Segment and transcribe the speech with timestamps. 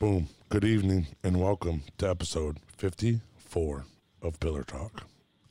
[0.00, 0.28] Boom.
[0.48, 3.84] Good evening and welcome to episode 54
[4.22, 5.02] of Pillar Talk.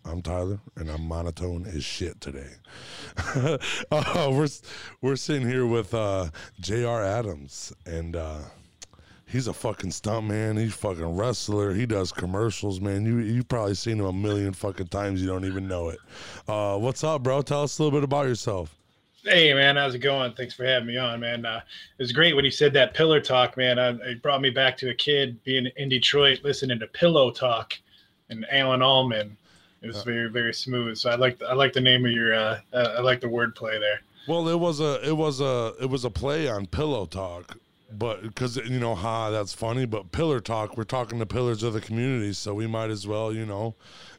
[0.05, 2.51] I'm Tyler and I'm monotone as shit today.
[3.91, 4.47] uh, we're
[5.01, 6.29] we're sitting here with uh,
[6.61, 7.03] J.R.
[7.03, 8.37] Adams and uh,
[9.25, 10.55] he's a fucking stunt man.
[10.55, 11.73] He's fucking wrestler.
[11.73, 13.05] He does commercials, man.
[13.05, 15.21] You you've probably seen him a million fucking times.
[15.21, 15.99] You don't even know it.
[16.47, 17.41] Uh, what's up, bro?
[17.41, 18.77] Tell us a little bit about yourself.
[19.27, 20.31] Hey man, how's it going?
[20.35, 21.45] Thanks for having me on, man.
[21.45, 21.59] Uh,
[21.97, 23.77] it was great when you said that pillar talk, man.
[23.77, 27.77] Uh, it brought me back to a kid being in Detroit, listening to Pillow Talk
[28.29, 29.35] and Alan Almond.
[29.81, 30.97] It was very, very smooth.
[30.97, 33.77] So I like, I like the name of your, uh, uh, I like the wordplay
[33.81, 33.99] there.
[34.29, 37.57] Well, it was a, it was a, it was a play on Pillow Talk,
[37.91, 39.85] but because you know, ha, that's funny.
[39.85, 43.33] But Pillar Talk, we're talking to pillars of the community, so we might as well,
[43.33, 43.75] you know,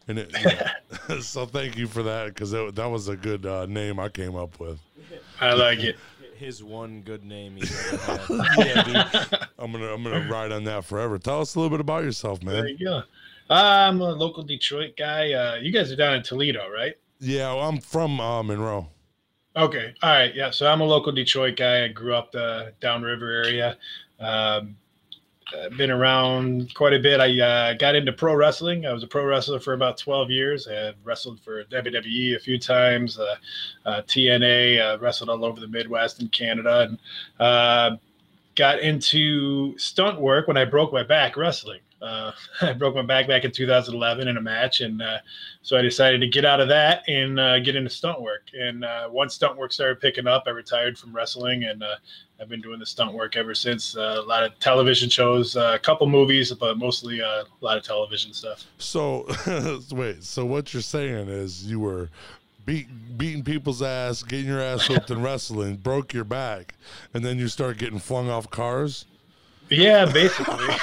[0.06, 0.32] and it.
[0.38, 4.08] You know, so thank you for that because that was a good uh, name I
[4.08, 4.78] came up with.
[5.40, 5.96] I like it.
[6.36, 8.20] His one good name he's ever had.
[8.58, 9.40] yeah, dude.
[9.58, 11.18] I'm gonna I'm gonna ride on that forever.
[11.18, 12.54] Tell us a little bit about yourself, man.
[12.54, 13.02] There you go.
[13.50, 15.32] I'm a local Detroit guy.
[15.32, 16.94] Uh, you guys are down in Toledo, right?
[17.18, 18.88] Yeah, well, I'm from uh, Monroe.
[19.56, 20.50] Okay, all right, yeah.
[20.50, 21.84] So I'm a local Detroit guy.
[21.84, 23.76] I grew up the downriver area.
[24.20, 24.60] Um, uh,
[25.76, 27.20] been around quite a bit.
[27.20, 28.86] I uh, got into pro wrestling.
[28.86, 30.68] I was a pro wrestler for about 12 years.
[30.68, 33.36] I wrestled for WWE a few times, uh,
[33.86, 36.98] uh TNA, uh, wrestled all over the Midwest and Canada, and
[37.40, 37.96] uh,
[38.54, 41.80] got into stunt work when I broke my back wrestling.
[42.00, 42.32] Uh,
[42.62, 45.18] I broke my back back in 2011 in a match, and uh,
[45.62, 48.48] so I decided to get out of that and uh, get into stunt work.
[48.58, 51.96] And uh, once stunt work started picking up, I retired from wrestling, and uh,
[52.40, 53.96] I've been doing the stunt work ever since.
[53.96, 58.32] Uh, a lot of television shows, a couple movies, but mostly a lot of television
[58.32, 58.64] stuff.
[58.78, 59.26] So,
[59.90, 60.22] wait.
[60.22, 62.10] So what you're saying is you were
[62.68, 66.74] beat, beating people's ass, getting your ass whipped in wrestling, broke your back,
[67.14, 69.06] and then you start getting flung off cars.
[69.70, 70.66] Yeah, basically.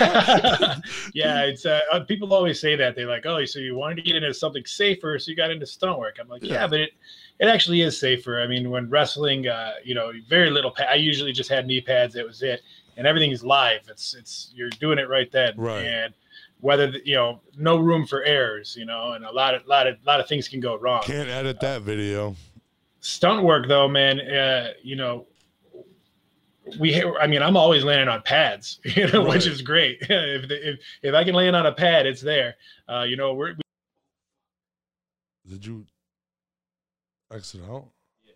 [1.14, 4.02] yeah, it's uh, uh, people always say that they're like, "Oh, so you wanted to
[4.02, 6.80] get into something safer, so you got into stunt work." I'm like, "Yeah, yeah but
[6.80, 6.92] it
[7.40, 10.72] it actually is safer." I mean, when wrestling, uh, you know, very little.
[10.72, 12.14] Pa- I usually just had knee pads.
[12.14, 12.62] That was it,
[12.98, 13.82] and everything is live.
[13.90, 15.86] It's it's you're doing it right then, right.
[15.86, 16.14] and
[16.62, 19.98] whether you know, no room for errors, you know, and a lot of lot of
[20.06, 21.04] lot of things can go wrong.
[21.04, 22.36] Can't edit that video.
[23.02, 24.20] Stunt work, though, man.
[24.20, 25.28] Uh, you know,
[26.80, 29.36] we i mean i'm always landing on pads you know right.
[29.36, 30.00] which is great.
[30.10, 32.56] If, if if i can land on a pad it's there.
[32.90, 33.62] Uh you know we're we...
[35.50, 35.86] did you
[37.32, 37.88] exit out?
[38.24, 38.34] Yeah.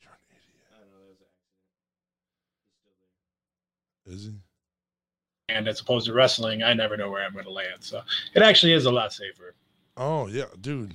[0.00, 0.66] You're an idiot.
[0.72, 1.92] I know that was an accident.
[2.64, 2.94] He's still
[4.04, 5.54] there is he?
[5.54, 7.78] And as opposed to wrestling i never know where i'm going to land.
[7.80, 8.02] So
[8.34, 9.54] it actually is a lot safer.
[9.96, 10.94] Oh yeah dude.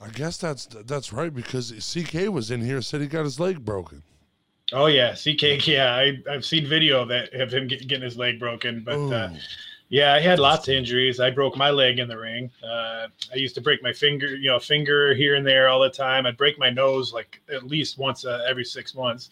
[0.00, 3.64] I guess that's that's right because ck was in here said he got his leg
[3.64, 4.02] broken
[4.72, 5.66] Oh yeah, CK.
[5.66, 8.98] Yeah, I I've seen video of that of him get, getting his leg broken, but
[9.12, 9.30] uh,
[9.92, 11.20] yeah, I had lots of injuries.
[11.20, 12.50] I broke my leg in the ring.
[12.64, 15.90] Uh, I used to break my finger, you know, finger here and there all the
[15.90, 16.24] time.
[16.24, 19.30] I'd break my nose like at least once uh, every six months.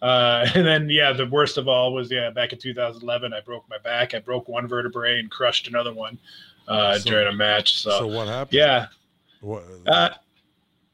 [0.00, 3.68] Uh, and then yeah, the worst of all was yeah, back in 2011, I broke
[3.68, 4.14] my back.
[4.14, 6.18] I broke one vertebrae and crushed another one
[6.68, 7.78] uh, so, during a match.
[7.78, 8.54] So, so what happened?
[8.54, 8.86] Yeah.
[9.42, 9.64] What?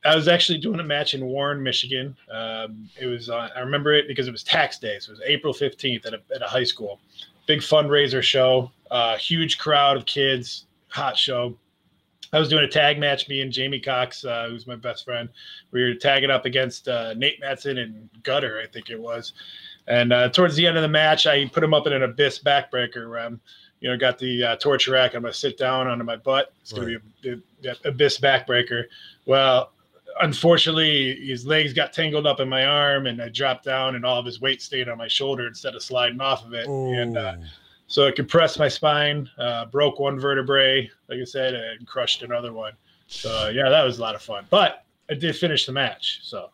[0.05, 2.17] I was actually doing a match in Warren, Michigan.
[2.31, 5.23] Um, it was uh, I remember it because it was tax day, so it was
[5.27, 7.01] April fifteenth at a, at a high school.
[7.47, 11.57] Big fundraiser show, uh, huge crowd of kids, hot show.
[12.33, 13.29] I was doing a tag match.
[13.29, 15.29] Me and Jamie Cox, uh, who's my best friend,
[15.71, 19.35] we were tagging up against uh, Nate Matson and Gutter, I think it was.
[19.87, 22.41] And uh, towards the end of the match, I put him up in an abyss
[22.41, 23.41] backbreaker where I'm,
[23.81, 25.15] you know, got the uh, torture rack.
[25.15, 26.53] I'm gonna sit down onto my butt.
[26.63, 27.13] It's gonna right.
[27.23, 28.85] be a, a, abyss backbreaker.
[29.27, 29.74] Well,
[30.21, 34.19] unfortunately, his legs got tangled up in my arm, and I dropped down, and all
[34.19, 36.69] of his weight stayed on my shoulder instead of sliding off of it.
[36.69, 36.93] Ooh.
[36.93, 37.37] And uh,
[37.87, 42.53] so it compressed my spine, uh, broke one vertebrae, like I said, and crushed another
[42.53, 42.73] one.
[43.07, 44.47] So uh, yeah, that was a lot of fun.
[44.51, 46.21] But I did finish the match.
[46.23, 46.51] So.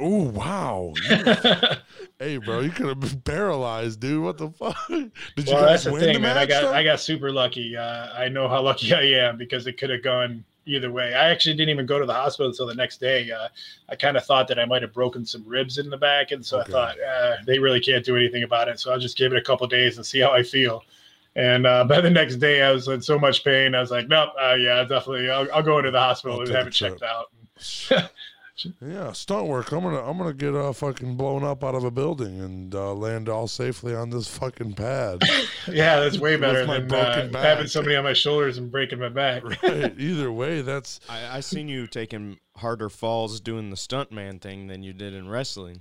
[0.00, 0.92] Oh wow!
[2.20, 4.22] hey, bro, you could have been paralyzed, dude.
[4.22, 4.76] What the fuck?
[4.88, 6.38] Did you well, that's the thing, the man.
[6.38, 6.72] I got though?
[6.72, 7.76] I got super lucky.
[7.76, 11.14] Uh, I know how lucky I am because it could have gone either way.
[11.14, 13.30] I actually didn't even go to the hospital until the next day.
[13.30, 13.48] Uh,
[13.88, 16.44] I kind of thought that I might have broken some ribs in the back, and
[16.44, 16.68] so okay.
[16.68, 18.78] I thought uh, they really can't do anything about it.
[18.78, 20.82] So I'll just give it a couple days and see how I feel.
[21.36, 23.74] And uh, by the next day, I was in so much pain.
[23.74, 26.54] I was like, nope, uh, yeah, definitely, I'll, I'll, go into the hospital I'll and
[26.54, 27.32] have it checked out.
[28.80, 29.72] Yeah, stunt work.
[29.72, 32.92] I'm gonna I'm gonna get uh, fucking blown up out of a building and uh,
[32.94, 35.22] land all safely on this fucking pad.
[35.68, 39.44] yeah, that's way better than uh, having somebody on my shoulders and breaking my back.
[39.62, 39.94] right.
[39.98, 41.00] Either way, that's.
[41.08, 45.28] I, I seen you taking harder falls doing the stuntman thing than you did in
[45.28, 45.80] wrestling.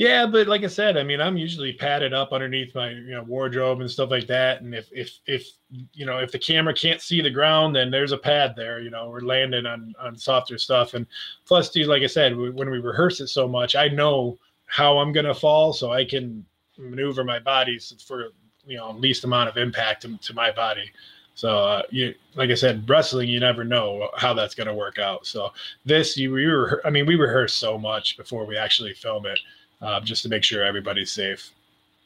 [0.00, 3.22] Yeah, but like I said, I mean, I'm usually padded up underneath my you know
[3.22, 4.62] wardrobe and stuff like that.
[4.62, 5.46] And if if if
[5.92, 8.80] you know if the camera can't see the ground, then there's a pad there.
[8.80, 10.94] You know, we're landing on on softer stuff.
[10.94, 11.06] And
[11.44, 14.96] plus, dude, like I said, we, when we rehearse it so much, I know how
[14.96, 16.46] I'm gonna fall, so I can
[16.78, 18.28] maneuver my body for
[18.64, 20.90] you know least amount of impact to, to my body.
[21.34, 24.98] So uh, you, like I said, wrestling, you never know how that's going to work
[24.98, 25.26] out.
[25.26, 25.52] So
[25.86, 29.40] this, you, we were, I mean, we rehearse so much before we actually film it,
[29.82, 31.50] uh, just to make sure everybody's safe.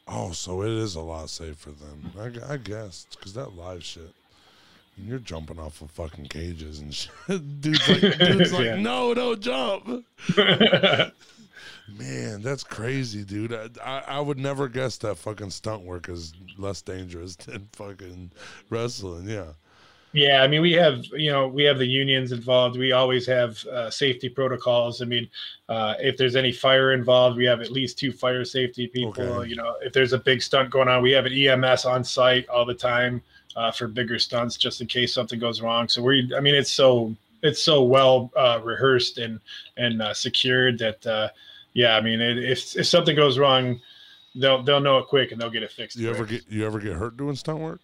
[0.07, 2.41] Oh, so it is a lot safer then.
[2.47, 4.13] I, I guess because that live shit.
[4.97, 7.59] You're jumping off of fucking cages and shit.
[7.61, 8.75] dude's like, dude's like, Yeah.
[8.77, 10.05] no, don't jump.
[11.99, 13.53] Man, that's crazy, dude.
[13.53, 18.31] I, I, I would never guess that fucking stunt work is less dangerous than fucking
[18.69, 19.27] wrestling.
[19.29, 19.51] Yeah.
[20.15, 22.77] Yeah, I mean, we have you know we have the unions involved.
[22.77, 25.01] We always have uh, safety protocols.
[25.01, 25.29] I mean,
[25.67, 29.21] uh, if there's any fire involved, we have at least two fire safety people.
[29.21, 29.49] Okay.
[29.49, 32.47] You know, if there's a big stunt going on, we have an EMS on site
[32.47, 33.21] all the time
[33.57, 35.89] uh, for bigger stunts, just in case something goes wrong.
[35.89, 37.13] So we, I mean, it's so
[37.43, 39.41] it's so well uh, rehearsed and
[39.75, 41.27] and uh, secured that uh,
[41.73, 43.81] yeah, I mean, it, if if something goes wrong,
[44.33, 45.97] they'll they'll know it quick and they'll get it fixed.
[45.97, 47.81] You ever get you ever get hurt doing stunt work?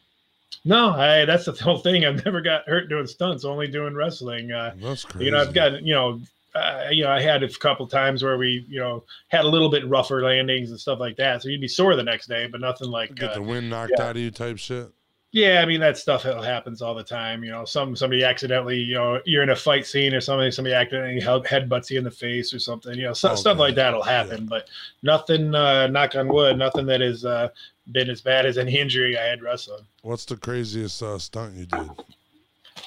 [0.66, 2.06] No, I that's the whole thing.
[2.06, 4.52] I've never got hurt doing stunts, only doing wrestling.
[4.52, 5.26] Uh, That's crazy.
[5.26, 6.22] you know, I've got you know,
[6.54, 9.70] uh, you know, I had a couple times where we you know had a little
[9.70, 11.42] bit rougher landings and stuff like that.
[11.42, 13.16] So you'd be sore the next day, but nothing like.
[13.16, 14.04] get Uh, the wind knocked yeah.
[14.04, 14.90] out of you type shit.
[15.32, 17.42] yeah, I mean that stuff happens all the time.
[17.44, 20.76] You know, some somebody accidentally, you know, you're in a fight scene or somebody somebody
[20.76, 22.96] accidentally head- headbutts you in the face or something.
[22.98, 24.68] You know, so, stuff like that'll happen, but
[25.04, 25.56] nothing.
[25.56, 27.48] Uh, knock on wood, nothing that is uh,
[27.92, 29.86] been as bad as any injury I had wrestling.
[30.02, 31.90] What's the craziest uh, stunt you did?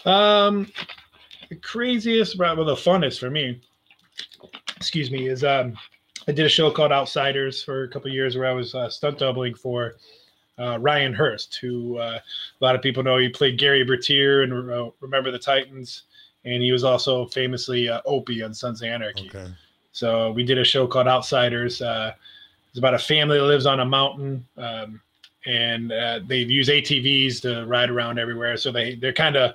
[0.07, 0.71] Um,
[1.49, 3.61] the craziest, probably the funnest for me,
[4.77, 5.77] excuse me, is um,
[6.27, 8.89] I did a show called Outsiders for a couple of years where I was uh,
[8.89, 9.97] stunt doubling for
[10.59, 12.19] uh, Ryan Hurst, who uh,
[12.61, 16.05] a lot of people know he played Gary Bertier and uh, Remember the Titans,
[16.45, 19.29] and he was also famously uh, Opie on Sons of Anarchy.
[19.35, 19.51] Okay.
[19.93, 21.83] So we did a show called Outsiders.
[22.75, 25.01] It's about a family that lives on a mountain, um,
[25.47, 28.57] and uh, they use ATVs to ride around everywhere.
[28.57, 29.55] So they they're kind of,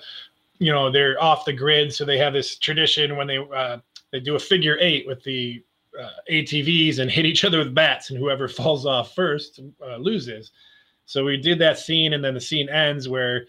[0.60, 1.94] you know, they're off the grid.
[1.94, 3.80] So they have this tradition when they uh,
[4.14, 5.62] they do a figure eight with the
[6.00, 10.52] uh, ATVs and hit each other with bats, and whoever falls off first uh, loses.
[11.06, 13.48] So we did that scene, and then the scene ends where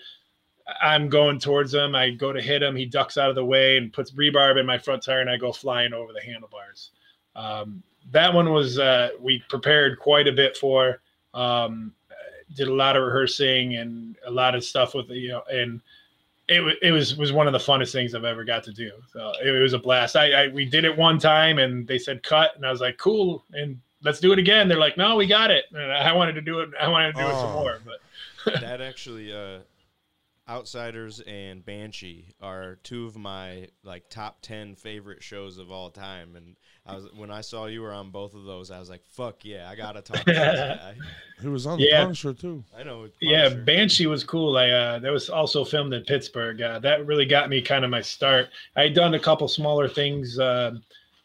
[0.82, 1.94] I'm going towards him.
[1.94, 2.74] I go to hit him.
[2.74, 5.36] He ducks out of the way and puts rebarb in my front tire, and I
[5.36, 6.90] go flying over the handlebars.
[7.36, 11.00] Um, that one was uh, we prepared quite a bit for.
[11.34, 11.92] Um,
[12.56, 15.80] did a lot of rehearsing and a lot of stuff with you know, and
[16.48, 18.90] it, it was was one of the funnest things I've ever got to do.
[19.12, 20.16] So it, was a blast.
[20.16, 22.98] I, I we did it one time and they said cut, and I was like
[22.98, 24.66] cool, and let's do it again.
[24.66, 25.66] They're like, no, we got it.
[25.72, 26.70] And I wanted to do it.
[26.80, 27.60] I wanted to do it some Oh.
[27.60, 29.60] more, but that actually uh
[30.48, 36.34] outsiders and banshee are two of my like top 10 favorite shows of all time
[36.34, 36.56] and
[36.86, 39.44] i was when i saw you were on both of those i was like fuck
[39.44, 40.36] yeah i gotta talk to this
[40.78, 40.94] guy.
[41.40, 42.02] He was on the Yeah.
[42.02, 42.62] Punisher too.
[42.76, 44.56] i know it's yeah banshee was cool.
[44.56, 46.60] I uh that was also filmed in pittsburgh.
[46.60, 48.48] Uh, that really got me kind of my start.
[48.76, 50.72] I had done a couple smaller things uh,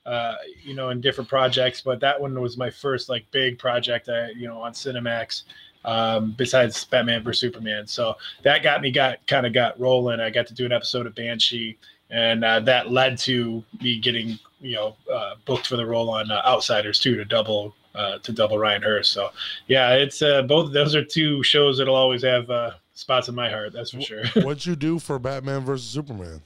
[0.05, 4.07] uh you know in different projects but that one was my first like big project
[4.07, 5.43] i you know on cinemax
[5.83, 7.87] um besides batman vs superman.
[7.87, 10.19] So that got me got kind of got rolling.
[10.19, 11.77] I got to do an episode of banshee
[12.11, 16.29] and uh, that led to me getting you know uh, booked for the role on
[16.31, 19.29] uh, outsiders too to double uh, to double ryan hurst so
[19.67, 20.73] yeah, it's uh, both.
[20.73, 23.71] Those are two shows that'll always have uh, spots in my heart.
[23.73, 24.25] That's for sure.
[24.43, 26.41] What'd you do for Batman versus Superman?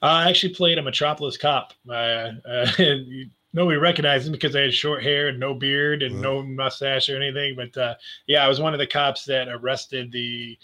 [0.00, 1.74] I actually played a Metropolis cop.
[1.88, 1.92] Uh,
[2.48, 6.42] uh, you- nobody recognized him because I had short hair and no beard and no
[6.42, 7.54] mustache or anything.
[7.54, 7.94] But uh,
[8.26, 10.58] yeah, I was one of the cops that arrested the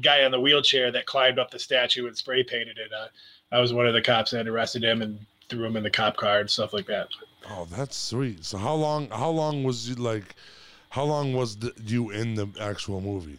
[0.00, 2.92] guy on the wheelchair that climbed up the statue and spray painted it.
[2.92, 3.08] Uh,
[3.50, 6.16] I was one of the cops that arrested him and threw him in the cop
[6.16, 7.08] car and stuff like that.
[7.50, 8.44] Oh, that's sweet.
[8.44, 9.08] So how long?
[9.10, 10.36] How long was you like?
[10.90, 13.38] How long was the, you in the actual movie?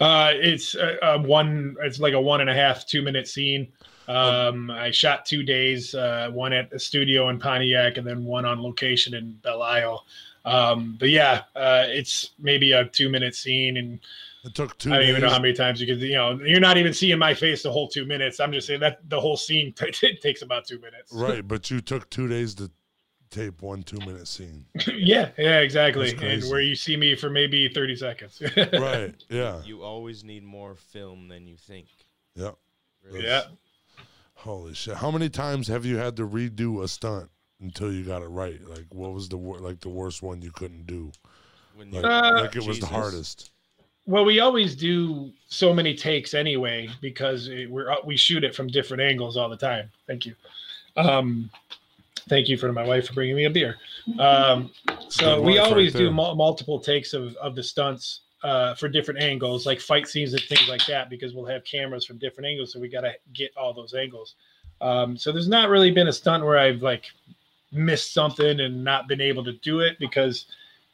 [0.00, 1.76] Uh, it's a, a one.
[1.82, 3.68] It's like a one and a half, two minute scene.
[4.08, 8.46] Um, I shot two days, uh, one at the studio in Pontiac, and then one
[8.46, 10.06] on location in Belle Isle.
[10.46, 14.00] Um, but yeah, uh, it's maybe a two minute scene, and
[14.44, 15.08] It took two I don't days.
[15.10, 16.00] even know how many times you could.
[16.00, 18.38] You know, you're not even seeing my face the whole two minutes.
[18.40, 21.12] I'm just saying that the whole scene t- takes about two minutes.
[21.12, 22.70] right, but you took two days to
[23.30, 24.64] tape one two minute scene.
[24.94, 26.16] yeah, yeah, exactly.
[26.22, 28.40] And where you see me for maybe 30 seconds.
[28.72, 29.14] right.
[29.28, 29.60] Yeah.
[29.64, 31.88] you always need more film than you think
[32.34, 32.52] Yeah.
[33.04, 33.24] Really.
[33.24, 33.42] Yeah.
[34.34, 34.94] Holy shit!
[34.96, 37.28] How many times have you had to redo a stunt?
[37.60, 38.60] until you got it right?
[38.68, 41.10] Like, what was the wor- like the worst one you couldn't do?
[41.74, 43.50] When you, Like, Uh, like it was the hardest.
[44.08, 48.66] Well, we always do so many takes anyway because it, we're we shoot it from
[48.66, 49.90] different angles all the time.
[50.06, 50.34] Thank you.
[50.96, 51.50] Um,
[52.26, 53.76] thank you for my wife for bringing me a beer.
[54.18, 54.70] Um,
[55.10, 58.88] so we wife right always do mul- multiple takes of of the stunts uh, for
[58.88, 62.48] different angles, like fight scenes and things like that, because we'll have cameras from different
[62.48, 64.36] angles, so we got to get all those angles.
[64.80, 67.04] Um, so there's not really been a stunt where I've like
[67.70, 70.46] missed something and not been able to do it because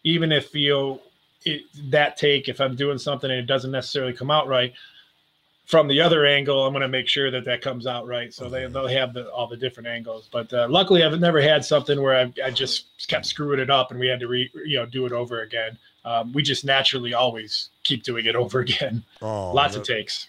[0.02, 1.00] even if you know
[1.44, 4.72] it, that take if i'm doing something and it doesn't necessarily come out right
[5.66, 8.48] from the other angle i'm going to make sure that that comes out right so
[8.48, 12.00] they, they'll have the, all the different angles but uh, luckily i've never had something
[12.02, 14.86] where I've, i just kept screwing it up and we had to re, you know
[14.86, 19.52] do it over again um, we just naturally always keep doing it over again Oh,
[19.52, 20.28] lots of takes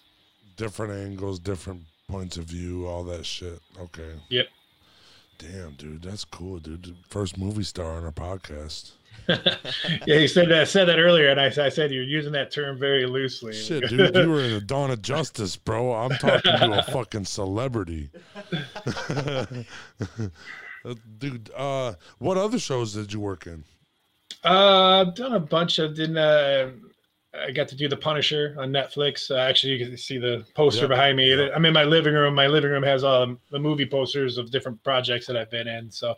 [0.58, 3.60] different angles, different points of view, all that shit.
[3.80, 4.12] Okay.
[4.30, 4.48] Yep.
[5.38, 6.96] Damn, dude, that's cool, dude.
[7.10, 8.92] First movie star on our podcast.
[10.06, 12.78] yeah you said that said that earlier and I, I said you're using that term
[12.78, 15.94] very loosely Shit, dude, you were in the dawn of justice, bro.
[15.94, 18.10] I'm talking to a fucking celebrity.
[21.18, 23.64] dude, uh, what other shows did you work in?
[24.44, 26.18] Uh, I've done a bunch of didn't.
[26.18, 26.72] Uh,
[27.34, 29.30] I got to do the Punisher on Netflix.
[29.30, 31.36] Uh, actually, you can see the poster Yeah, behind me.
[31.36, 31.50] yeah.
[31.54, 32.36] I'm in my living room.
[32.36, 35.92] My living room has all the movie posters of different projects that I've been in.
[35.92, 36.16] So,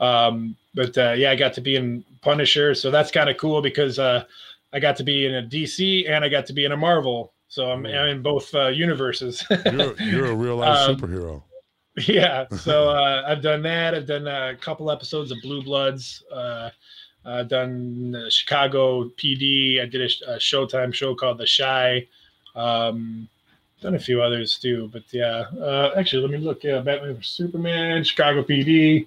[0.00, 2.74] um, but uh, yeah, I got to be in Punisher.
[2.74, 4.24] So that's kind of cool because uh,
[4.72, 7.32] I got to be in a DC and I got to be in a Marvel.
[7.48, 7.86] So I'm.
[7.86, 9.44] I'm in both uh, universes.
[9.72, 11.42] You're, you're a real life Um, superhero.
[12.08, 16.68] yeah so uh, i've done that i've done a couple episodes of blue bloods uh,
[17.24, 22.06] i've done uh, chicago pd i did a, a showtime show called the Chi
[22.54, 23.26] um,
[23.80, 28.04] done a few others too but yeah uh, actually let me look yeah batman superman
[28.04, 29.06] chicago pd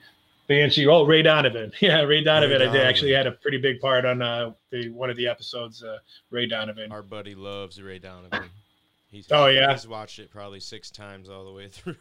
[0.49, 4.03] banshee oh ray donovan yeah ray donovan i did actually had a pretty big part
[4.03, 5.97] on uh, the one of the episodes uh,
[6.31, 8.49] ray donovan Our buddy loves Ray Donovan.
[9.11, 9.71] He's, Oh, yeah?
[9.71, 11.95] he's watched it probably six times all the way through.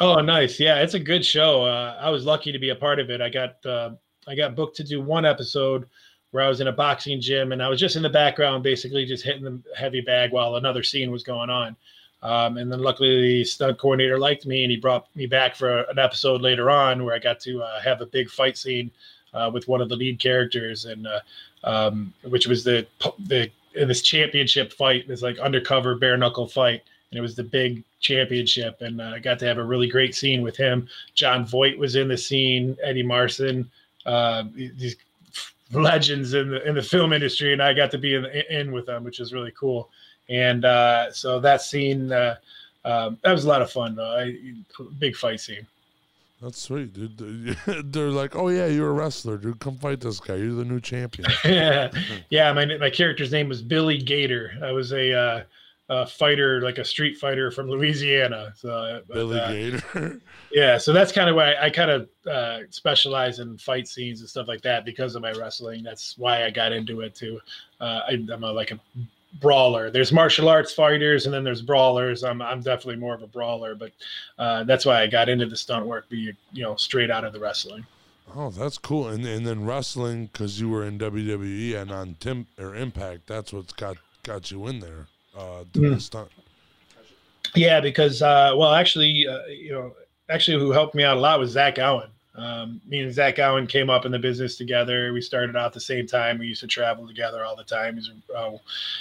[0.00, 0.60] Oh, nice.
[0.60, 1.64] Yeah, it's a good show.
[1.64, 3.22] Uh, I was lucky to be a part of it.
[3.22, 3.92] I got uh,
[4.28, 5.86] I got booked to do one episode
[6.32, 9.06] where I was in a boxing gym and I was just in the background, basically
[9.06, 11.74] just hitting the heavy bag while another scene was going on.
[12.26, 15.82] Um, and then luckily the stunt coordinator liked me and he brought me back for
[15.82, 18.90] an episode later on where I got to uh, have a big fight scene
[19.32, 21.20] uh, with one of the lead characters and uh,
[21.62, 22.84] um, which was the
[23.28, 27.84] the this championship fight, this like undercover bare knuckle fight and it was the big
[28.00, 30.88] championship and uh, I got to have a really great scene with him.
[31.14, 33.68] Jon Voight was in the scene, Eddie Marsan,
[34.04, 34.96] uh, these
[35.72, 38.86] legends in the in the film industry, and I got to be in in with
[38.86, 39.90] them, which is really cool.
[40.28, 42.36] And uh, so that scene uh,
[42.86, 43.96] um, that was a lot of fun.
[43.96, 44.16] Though.
[44.16, 44.36] I,
[44.98, 45.66] big fight scene.
[46.40, 47.56] That's sweet, dude.
[47.92, 49.58] They're like, oh yeah, you're a wrestler, dude.
[49.58, 50.36] Come fight this guy.
[50.36, 51.28] You're the new champion.
[51.44, 51.90] yeah,
[52.30, 52.52] yeah.
[52.52, 54.52] My my character's name was Billy Gator.
[54.62, 55.42] I was a, uh,
[55.88, 58.52] a fighter, like a street fighter from Louisiana.
[58.54, 60.20] So uh, Billy uh, Gator.
[60.52, 64.28] Yeah, so that's kind of why I, kind of uh, specialize in fight scenes and
[64.28, 65.82] stuff like that because of my wrestling.
[65.82, 67.40] That's why I got into it too.
[67.78, 68.80] Uh, I, I'm a, like a
[69.34, 69.90] brawler.
[69.90, 72.24] There's martial arts fighters and then there's brawlers.
[72.24, 73.92] I'm I'm definitely more of a brawler, but
[74.38, 77.32] uh, that's why I got into the stunt work, be you know straight out of
[77.32, 77.84] the wrestling.
[78.34, 79.08] oh, that's cool.
[79.08, 83.26] And and then wrestling because you were in WWE and on Tim or Impact.
[83.26, 85.06] That's what's got got you in there.
[85.36, 85.94] Uh, doing Mm.
[85.96, 86.28] the stunt.
[87.54, 89.92] Yeah, because uh, well, actually, uh, you know,
[90.28, 92.08] actually, who helped me out a lot was Zach Allen.
[92.36, 95.12] Um, me and Zach Allen came up in the business together.
[95.12, 96.38] We started out the same time.
[96.38, 97.96] We used to travel together all the time.
[97.96, 98.52] He's uh,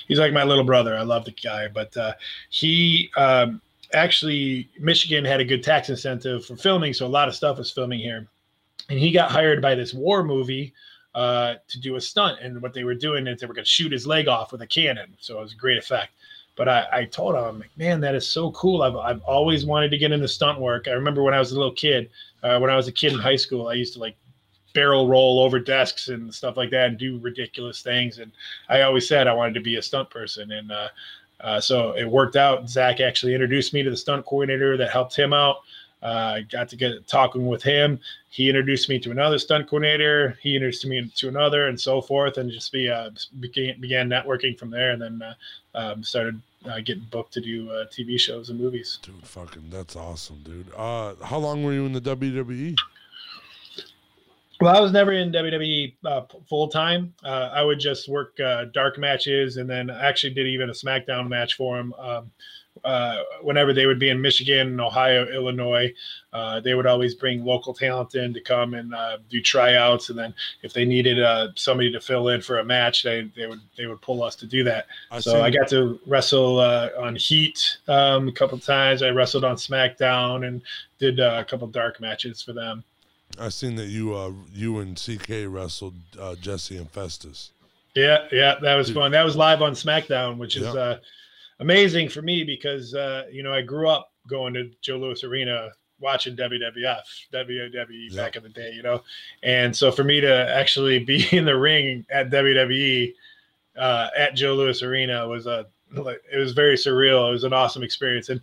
[0.08, 0.98] he's like my little brother.
[0.98, 2.14] I love the guy, but uh,
[2.50, 3.62] he um,
[3.94, 7.72] actually Michigan had a good tax incentive for filming, so a lot of stuff was
[7.72, 8.28] filming here.
[8.90, 10.74] And he got hired by this war movie
[11.16, 12.40] uh, to do a stunt.
[12.42, 14.62] And what they were doing is they were going to shoot his leg off with
[14.62, 15.16] a cannon.
[15.20, 16.12] So it was a great effect.
[16.56, 18.82] But I, I told him, I'm like, man, that is so cool.
[18.82, 20.88] I've, I've always wanted to get into stunt work.
[20.88, 22.10] I remember when I was a little kid,
[22.44, 24.16] uh, when I was a kid in high school, I used to like
[24.74, 28.20] barrel roll over desks and stuff like that and do ridiculous things.
[28.20, 28.32] And
[28.70, 30.52] I always said I wanted to be a stunt person.
[30.52, 30.88] And uh,
[31.42, 32.70] uh, so it worked out.
[32.70, 35.58] Zach actually introduced me to the stunt coordinator that helped him out.
[36.04, 38.00] Uh, I got to get talking with him.
[38.30, 40.38] He introduced me to another stunt coordinator.
[40.42, 43.10] He introduced me to another, and so forth, and just be uh,
[43.40, 45.34] began began networking from there, and then uh,
[45.74, 49.00] um, started uh, getting booked to do uh, TV shows and movies.
[49.02, 50.68] Dude, fucking, that's awesome, dude.
[50.76, 52.76] Uh, how long were you in the WWE?
[54.62, 57.14] Well, I was never in WWE uh, full time.
[57.24, 60.74] Uh, I would just work uh, dark matches, and then I actually did even a
[60.74, 62.32] SmackDown match for him Um,
[62.84, 65.94] uh, whenever they would be in Michigan, Ohio, Illinois,
[66.34, 70.10] uh, they would always bring local talent in to come and uh, do tryouts.
[70.10, 73.48] And then if they needed uh, somebody to fill in for a match, they, they
[73.48, 74.88] would they would pull us to do that.
[75.12, 79.02] I so I got to wrestle uh, on Heat um, a couple times.
[79.02, 80.62] I wrestled on SmackDown and
[81.00, 82.84] did uh, a couple dark matches for them.
[83.40, 87.52] I seen that you uh you and CK wrestled uh, Jesse and Festus.
[87.96, 88.96] Yeah, yeah, that was Dude.
[88.96, 89.12] fun.
[89.12, 90.98] That was live on SmackDown, which is Yeah.
[91.60, 95.70] Amazing for me because uh, you know I grew up going to Joe Louis Arena
[96.00, 97.02] watching WWF,
[97.34, 98.22] WWE Yeah.
[98.22, 99.02] back in the day, you know,
[99.44, 103.14] and so for me to actually be in the ring at WWE
[103.78, 105.66] uh, at Joe Louis Arena was a
[106.32, 107.30] it was very surreal.
[107.30, 108.42] It was an awesome experience, and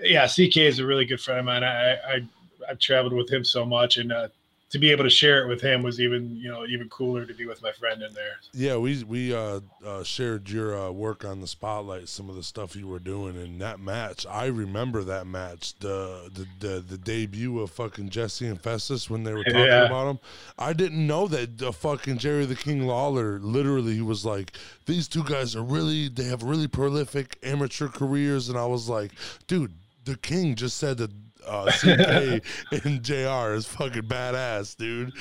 [0.00, 1.64] yeah, CK is a really good friend of mine.
[1.64, 2.28] I I
[2.68, 4.28] I've traveled with him so much, and uh,
[4.72, 7.34] to be able to share it with him was even you know even cooler to
[7.34, 8.36] be with my friend in there.
[8.54, 12.42] Yeah, we we uh, uh, shared your uh, work on the spotlight, some of the
[12.42, 14.26] stuff you were doing in that match.
[14.26, 19.24] I remember that match, the the the, the debut of fucking Jesse and Festus when
[19.24, 19.86] they were talking Yeah.
[19.86, 20.18] about him.
[20.58, 25.22] I didn't know that the fucking Jerry the King Lawler literally was like, these two
[25.24, 29.12] guys are really they have really prolific amateur careers, and I was like,
[29.46, 29.74] dude,
[30.04, 31.10] the King just said that.
[31.46, 32.44] Uh, CK
[32.84, 35.12] and JR is fucking badass, dude.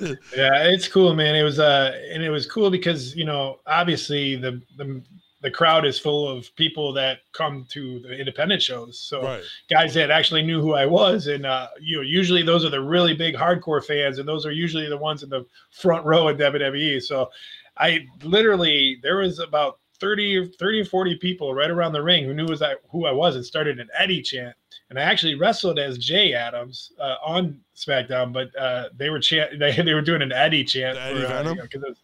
[0.36, 1.34] Yeah, it's cool, man.
[1.34, 5.02] It was uh and it was cool because, you know, obviously the the
[5.42, 9.00] the crowd is full of people that come to the independent shows.
[9.00, 9.42] So right.
[9.70, 12.82] guys that actually knew who I was and uh you know, usually those are the
[12.82, 16.36] really big hardcore fans and those are usually the ones in the front row at
[16.36, 17.02] WWE.
[17.02, 17.30] So
[17.76, 22.34] I literally there was about 30 30 or 40 people right around the ring who
[22.34, 24.56] knew was I, who I was and started an Eddie chant.
[24.90, 29.58] And I actually wrestled as Jay Adams uh, on SmackDown, but uh, they were chant
[29.58, 31.56] they, they were doing an Eddie chant The Eddie for, uh, Venom?
[31.56, 31.96] you know, 'cause it was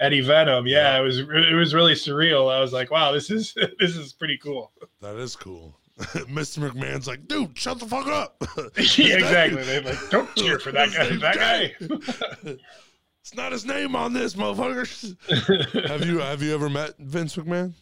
[0.00, 0.66] Eddie Venom.
[0.66, 1.00] Yeah, Yeah.
[1.00, 2.52] it was it was really surreal.
[2.54, 4.72] I was like, wow, this is this is pretty cool.
[5.00, 5.74] That is cool.
[5.98, 6.68] Mr.
[6.68, 8.36] McMahon's like, dude, shut the fuck up.
[8.98, 9.62] yeah, exactly.
[9.62, 11.16] They're like, don't cheer for that guy.
[11.16, 12.56] That guy.
[13.20, 15.16] It's not his name on this, motherfuckers.
[15.88, 17.72] have you have you ever met Vince McMahon?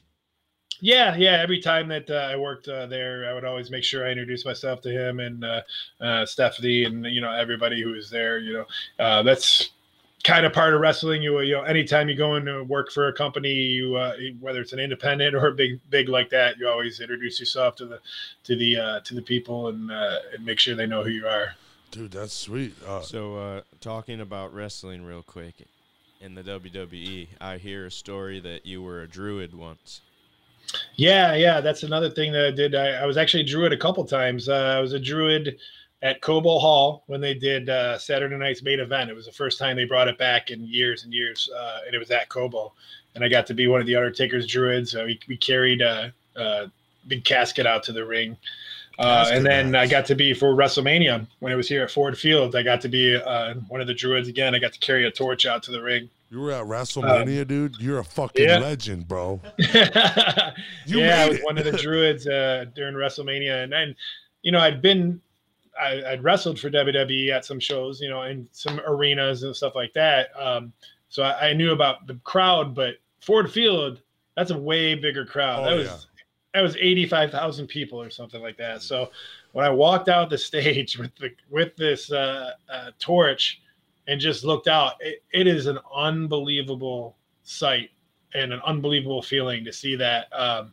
[0.84, 1.40] Yeah, yeah.
[1.40, 4.44] Every time that uh, I worked uh, there, I would always make sure I introduced
[4.44, 5.62] myself to him and uh,
[6.00, 8.40] uh, Stephanie and you know everybody who was there.
[8.40, 8.64] You know,
[8.98, 9.70] uh, that's
[10.24, 11.22] kind of part of wrestling.
[11.22, 14.72] You you know, anytime you go into work for a company, you uh, whether it's
[14.72, 18.00] an independent or a big big like that, you always introduce yourself to the
[18.42, 21.28] to the uh, to the people and uh, and make sure they know who you
[21.28, 21.54] are.
[21.92, 22.74] Dude, that's sweet.
[22.84, 25.54] Uh, So, uh, talking about wrestling real quick,
[26.20, 30.00] in the WWE, I hear a story that you were a druid once.
[30.96, 32.74] Yeah, yeah, that's another thing that I did.
[32.74, 34.48] I, I was actually a druid a couple times.
[34.48, 35.58] Uh, I was a druid
[36.02, 39.10] at Cobo Hall when they did uh, Saturday night's main event.
[39.10, 41.94] It was the first time they brought it back in years and years, uh, and
[41.94, 42.72] it was at Cobo.
[43.14, 44.94] And I got to be one of the Undertaker's druids.
[44.94, 46.70] Uh, we, we carried a, a
[47.08, 48.36] big casket out to the ring.
[48.98, 49.74] Uh, and then.
[49.74, 52.54] I got to be for WrestleMania when it was here at Ford Field.
[52.54, 54.54] I got to be uh, one of the druids again.
[54.54, 56.10] I got to carry a torch out to the ring.
[56.32, 57.76] You were at WrestleMania, dude.
[57.78, 58.58] You're a fucking yeah.
[58.58, 59.38] legend, bro.
[59.58, 60.54] yeah,
[60.86, 61.44] I was it.
[61.44, 63.94] one of the druids uh, during WrestleMania, and then,
[64.40, 65.20] you know, I'd been,
[65.78, 69.74] I, I'd wrestled for WWE at some shows, you know, in some arenas and stuff
[69.74, 70.30] like that.
[70.34, 70.72] Um,
[71.10, 74.00] so I, I knew about the crowd, but Ford Field,
[74.34, 75.66] that's a way bigger crowd.
[75.66, 75.96] Oh, that was yeah.
[76.54, 78.80] that was eighty five thousand people or something like that.
[78.80, 79.10] So
[79.52, 83.61] when I walked out the stage with the with this uh, uh, torch
[84.06, 87.90] and just looked out, it, it is an unbelievable sight
[88.34, 90.72] and an unbelievable feeling to see that um,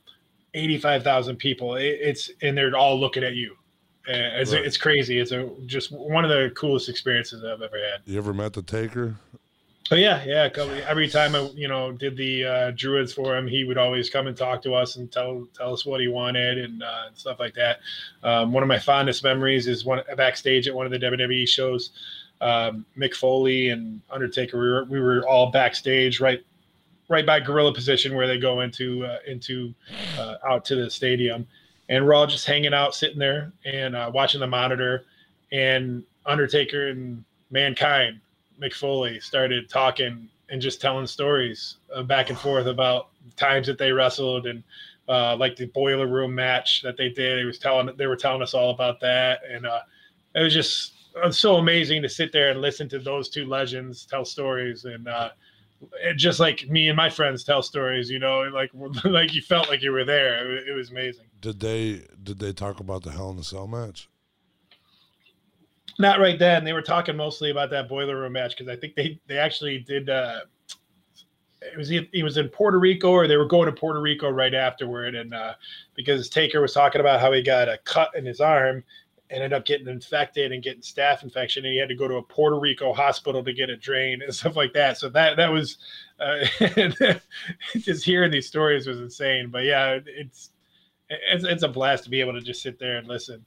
[0.54, 1.76] 85,000 people.
[1.76, 3.56] It, it's and they're all looking at you.
[4.08, 4.66] It's, Right.
[4.66, 5.20] it's crazy.
[5.20, 8.02] It's a just one of the coolest experiences I've ever had.
[8.06, 9.18] You ever met the Taker?
[9.92, 10.50] Oh yeah, yeah.
[10.88, 14.28] Every time I, you know, did the uh, druids for him, he would always come
[14.28, 17.40] and talk to us and tell tell us what he wanted and, uh, and stuff
[17.40, 17.80] like that.
[18.24, 21.92] Um, one of my fondest memories is one backstage at one of the WWE shows.
[22.42, 26.44] Um, Mick Foley and Undertaker, we were, we were all backstage right
[27.10, 29.74] right by gorilla position where they go into uh, into
[30.18, 31.46] uh, out to the stadium,
[31.90, 35.06] and we're all just hanging out, sitting there and uh, watching the monitor,
[35.52, 38.22] and Undertaker and Mankind,
[38.62, 43.78] Mick Foley started talking and just telling stories uh, back and forth about times that
[43.78, 44.64] they wrestled and
[45.08, 47.40] uh, like the boiler room match that they did.
[47.40, 49.82] He was telling they were telling us all about that, and uh,
[50.36, 50.94] it was just
[51.32, 55.08] so amazing to sit there and listen to those two legends tell stories and.
[55.08, 55.30] Uh,
[56.04, 58.70] it just like me and my friends tell stories, you know, like
[59.06, 60.58] like you felt like you were there.
[60.58, 61.24] It, it was amazing.
[61.40, 64.10] Did they did they talk about the Hell in a Cell match?
[66.00, 66.64] not right then.
[66.64, 69.80] They were talking mostly about that boiler room match because I think they they actually
[69.80, 70.10] did.
[70.10, 70.40] Uh,
[71.62, 74.54] it was he was in Puerto Rico or they were going to Puerto Rico right
[74.54, 75.54] afterward, and uh,
[75.94, 78.82] because Taker was talking about how he got a cut in his arm,
[79.30, 82.24] ended up getting infected and getting staph infection, and he had to go to a
[82.24, 84.98] Puerto Rico hospital to get it drained and stuff like that.
[84.98, 85.78] So that that was
[86.20, 86.46] uh,
[87.78, 89.50] just hearing these stories was insane.
[89.50, 90.52] But yeah, it's
[91.10, 93.46] it's it's a blast to be able to just sit there and listen.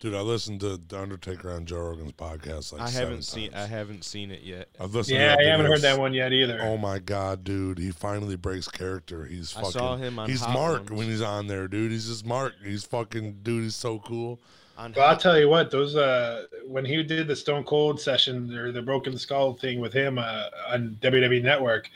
[0.00, 2.72] Dude, I listened to The Undertaker on Joe Rogan's podcast.
[2.72, 3.52] Like I seven haven't seen.
[3.52, 4.68] I haven't seen it yet.
[4.78, 5.18] I've listened.
[5.18, 6.60] Yeah, to I haven't heard that one yet either.
[6.62, 7.78] Oh my god, dude!
[7.78, 9.24] He finally breaks character.
[9.24, 9.72] He's I fucking.
[9.72, 10.90] saw him on he's Hot Mark Ones.
[10.92, 11.90] when he's on there, dude.
[11.90, 12.54] He's just Mark.
[12.64, 13.64] He's fucking dude.
[13.64, 14.40] He's so cool.
[14.78, 18.54] On Well, I'll tell you what, those uh when he did the Stone Cold session
[18.56, 21.90] or the Broken Skull thing with him uh, on WWE Network,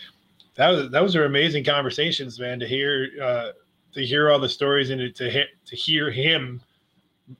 [0.57, 2.59] that was that was their amazing conversations, man.
[2.59, 3.53] To hear uh
[3.95, 6.61] to hear all the stories and to hit to hear him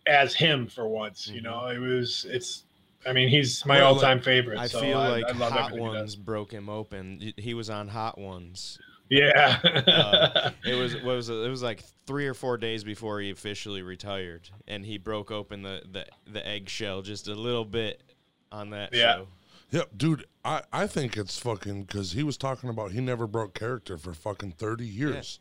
[0.07, 1.45] as him for once, you Mhm.
[1.45, 2.65] know, it was it's.
[3.05, 4.61] I mean, he's my Well, all-time favorite.
[4.61, 5.99] I so feel I, like I love Hot everything he does.
[5.99, 7.33] Ones broke him open.
[7.37, 8.79] He was on Hot Ones.
[9.13, 11.35] Yeah, Uh, It was what was it?
[11.35, 15.63] it was like three or four days before he officially retired, and he broke open
[15.63, 18.03] the the, the eggshell just a little bit
[18.51, 19.17] on that Yeah.
[19.17, 19.29] show.
[19.71, 20.25] Yep, dude.
[20.45, 24.15] I I think it's fucking because he was talking about he never broke character for
[24.15, 25.41] fucking thirty years.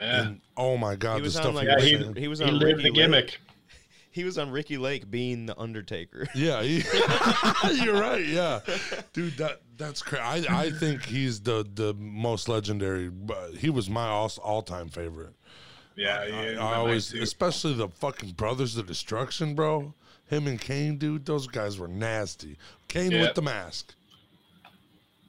[0.00, 0.22] yeah.
[0.22, 2.28] And oh my god, He the was stuff on like he Yeah, was he- he
[2.28, 3.40] was he lived Ricki the Lake.
[4.12, 4.14] Gimmick.
[4.14, 6.26] He was on Ricki Lake being the Undertaker.
[6.34, 6.82] Yeah, he,
[7.84, 8.24] you're right.
[8.24, 8.60] Yeah,
[9.12, 10.48] dude, that that's crazy.
[10.48, 13.08] I I think he's the the most legendary.
[13.08, 15.34] But he was my all all time favorite.
[15.96, 17.20] Yeah, I, yeah, I mine always, too.
[17.22, 19.92] especially the fucking Brothers of Destruction, bro.
[20.30, 22.56] Him and Kane, dude, those guys were nasty.
[22.88, 23.20] Kane Yeah.
[23.22, 23.94] with the mask.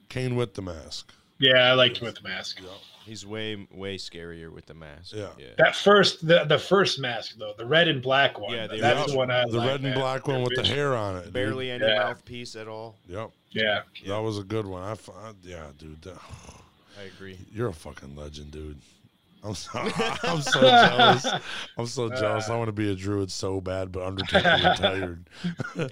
[0.08, 1.12] Kane with the mask.
[1.38, 2.60] yeah, I liked him with the mask.
[3.04, 5.14] He's way way scarier with the mask.
[5.14, 5.28] Yeah.
[5.38, 5.48] yeah.
[5.58, 8.54] That first, the, the first mask though, the red and black one.
[8.54, 9.94] Yeah, that's were- the one I the like, red and man.
[9.98, 11.24] black one with the hair on it.
[11.24, 11.32] dude.
[11.34, 11.98] Barely any Yeah.
[11.98, 12.96] mouthpiece at all.
[13.08, 13.30] Yep.
[13.50, 14.82] Yeah, That was a good one.
[14.82, 16.00] I, f- I- yeah, dude.
[16.02, 16.18] that-
[16.98, 17.38] I agree.
[17.52, 18.78] You're a fucking legend, dude.
[19.42, 19.70] I'm so,
[20.22, 21.26] I'm so jealous.
[21.76, 22.16] I'm so uh.
[22.18, 22.48] jealous.
[22.48, 25.26] I want to be a druid so bad, but Undertaker retired.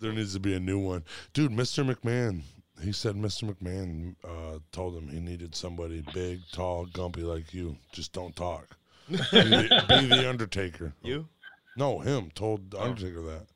[0.00, 1.52] there needs to be a new one, dude.
[1.52, 1.84] Mr.
[1.90, 2.42] McMahon.
[2.82, 3.52] He said Mr.
[3.52, 7.76] McMahon uh, told him he needed somebody big, tall, gumpy like you.
[7.92, 8.76] Just don't talk.
[9.08, 10.92] Be the, be the Undertaker.
[11.02, 11.28] You?
[11.76, 13.46] No, him told the Undertaker that.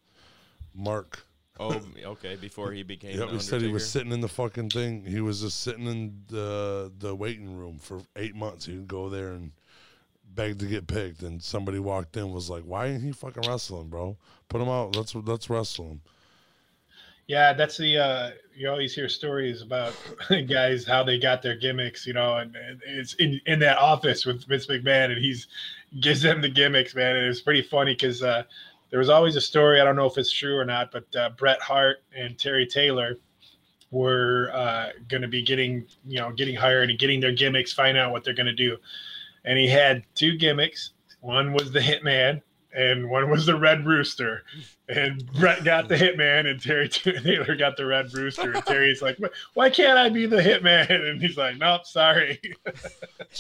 [0.75, 1.25] Mark.
[1.59, 2.37] Oh, okay.
[2.37, 3.19] Before he became.
[3.19, 5.05] Yep, he said he was sitting in the fucking thing.
[5.05, 8.67] He was just sitting in the the waiting room for eight months.
[8.67, 9.53] He'd go there and
[10.35, 13.89] beg to get picked, and somebody walked in was like, "Why ain't he fucking wrestling,
[13.89, 14.17] bro?
[14.49, 14.97] Put him out.
[14.97, 16.01] Let's let's wrestle him."
[17.27, 17.53] Yeah.
[17.53, 19.95] That's the uh, you always hear stories about
[20.49, 24.25] guys how they got their gimmicks, you know, and, and it's in in that office
[24.25, 25.47] with Vince McMahon, and he's
[26.01, 27.17] gives them the gimmicks, man.
[27.17, 28.45] And it's pretty funny because uh,
[28.91, 29.81] there was always a story.
[29.81, 33.17] I don't know if it's true or not, but uh, Bret Hart and Terry Taylor
[33.91, 37.97] were uh, going to be getting you know getting hired and getting their gimmicks, find
[37.97, 38.77] out what they're going to do.
[39.45, 40.93] And he had two gimmicks.
[41.21, 42.43] One was the Hitman,
[42.75, 44.43] and one was the Red Rooster.
[44.87, 48.53] And Bret got the Hitman, and Terry Taylor got the Red Rooster.
[48.53, 49.19] And Terry's like,
[49.55, 52.39] "Why can't I be the Hitman?" And he's like, "Nope, sorry."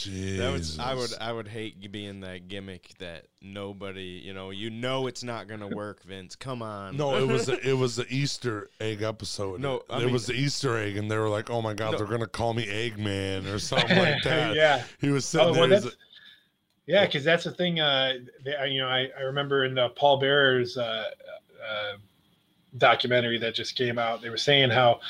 [0.06, 4.70] That would I would I would hate being that gimmick that nobody you know you
[4.70, 8.06] know it's not gonna work Vince come on No, it was the, it was the
[8.08, 9.60] Easter egg episode.
[9.60, 11.92] No, I it mean- was the Easter egg, and they were like, "Oh my god,
[11.92, 11.98] No.
[11.98, 14.82] they're gonna call me Eggman or something like that." yeah.
[15.00, 15.60] He was oh, sitting Oh, there.
[15.62, 15.96] well, he's that's,
[16.86, 17.80] yeah, because that's the thing.
[17.80, 21.10] Uh, they, you know, I, I remember in the Paul Bearer's uh,
[21.62, 21.92] uh,
[22.78, 25.00] documentary that just came out, they were saying how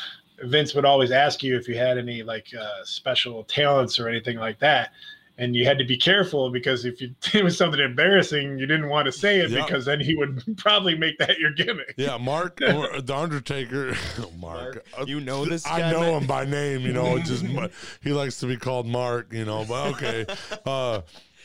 [0.42, 4.36] Vince would always ask you if you had any like uh, special talents or anything
[4.36, 4.90] like that.
[5.36, 8.88] And you had to be careful because if you it was something embarrassing, you didn't
[8.88, 9.64] want to say it Yeah.
[9.64, 11.94] because then he would probably make that your gimmick.
[11.96, 13.96] Yeah, Mark, or the Undertaker.
[14.18, 16.20] Mark, Mark, Uh, you know this I guy, know man?
[16.20, 16.82] him by name.
[16.82, 17.44] You know, just
[18.02, 19.32] he likes to be called Mark.
[19.32, 20.26] You know, but okay.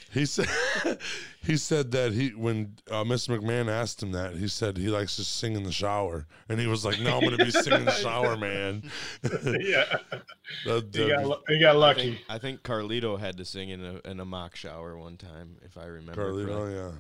[0.10, 0.48] Uh, he said
[1.44, 3.38] he said that he when uh, Mr.
[3.40, 6.68] McMahon asked him that he said he likes to sing in the shower, and he
[6.68, 8.84] was like, "No, I'm going to be singing in the shower, man."
[9.60, 9.98] yeah,
[10.66, 12.02] That- he got, he got I lucky.
[12.02, 15.58] think, I think Carlito had to sing in a in a mock shower one time
[15.64, 16.76] if I remember Carlito, correctly.
[16.76, 16.92] yeah.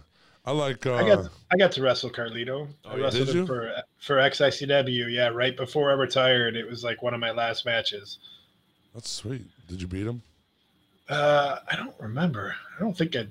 [0.45, 0.85] I like.
[0.85, 2.67] Uh, I got I got to wrestle Carlito.
[2.85, 3.03] Oh, I yeah.
[3.03, 5.11] wrestled Did him for for XICW.
[5.13, 8.19] Yeah, right before I retired, it was like one of my last matches.
[8.93, 9.45] that's sweet.
[9.67, 10.21] Did you beat him?
[11.09, 12.55] Uh, I don't remember.
[12.77, 13.27] I don't think I.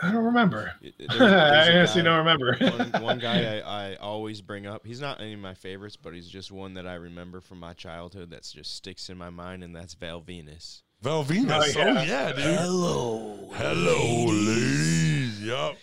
[0.00, 0.72] I don't remember.
[0.80, 2.56] It- it- there's- there's I a honestly guy- don't remember.
[2.92, 4.86] one, one guy I, I always bring up.
[4.86, 7.72] He's not any of my favorites, but he's just one that I remember from my
[7.72, 10.82] childhood that's just sticks in my mind, and that's Val Venis.
[11.02, 11.74] Val Venis.
[11.76, 12.02] Oh, Oh yeah.
[12.04, 12.44] yeah, dude.
[12.44, 15.40] Hello, Hello, ladies.
[15.42, 15.76] Yup.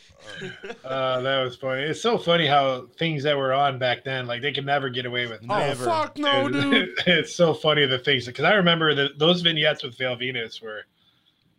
[0.83, 1.83] Uh, that was funny.
[1.83, 5.05] It's so funny how things that were on back then, like they could never get
[5.05, 5.41] away with.
[5.49, 5.85] Oh Never.
[5.85, 6.89] fuck no, dude.
[7.07, 10.81] it's so funny the things because I remember that those vignettes with Val Venis were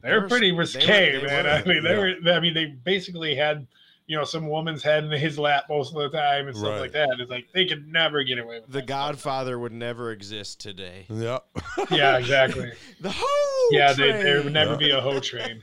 [0.03, 1.45] they They were were- pretty they were- risque, they man.
[1.45, 2.15] were, I mean, they yeah.
[2.25, 2.33] were.
[2.33, 3.67] I mean, they basically had
[4.09, 6.81] you know some woman's head in his lap most of the time and stuff Right.
[6.83, 7.09] like that.
[7.19, 11.07] It's like they could never get away with The that Godfather would never exist today.
[11.09, 11.39] Yeah.
[11.91, 12.73] Yeah, exactly.
[13.01, 14.77] The whole yeah, they, there would never Yeah.
[14.79, 15.61] be a hoe train.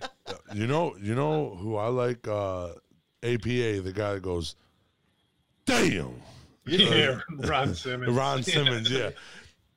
[0.53, 2.27] You know, you know who I like?
[2.27, 2.69] Uh,
[3.23, 4.55] APA, the guy that goes,
[5.65, 6.13] "Damn."
[6.65, 8.11] yeah, uh, Ron Simmons.
[8.15, 9.11] Ron Simmons, yeah.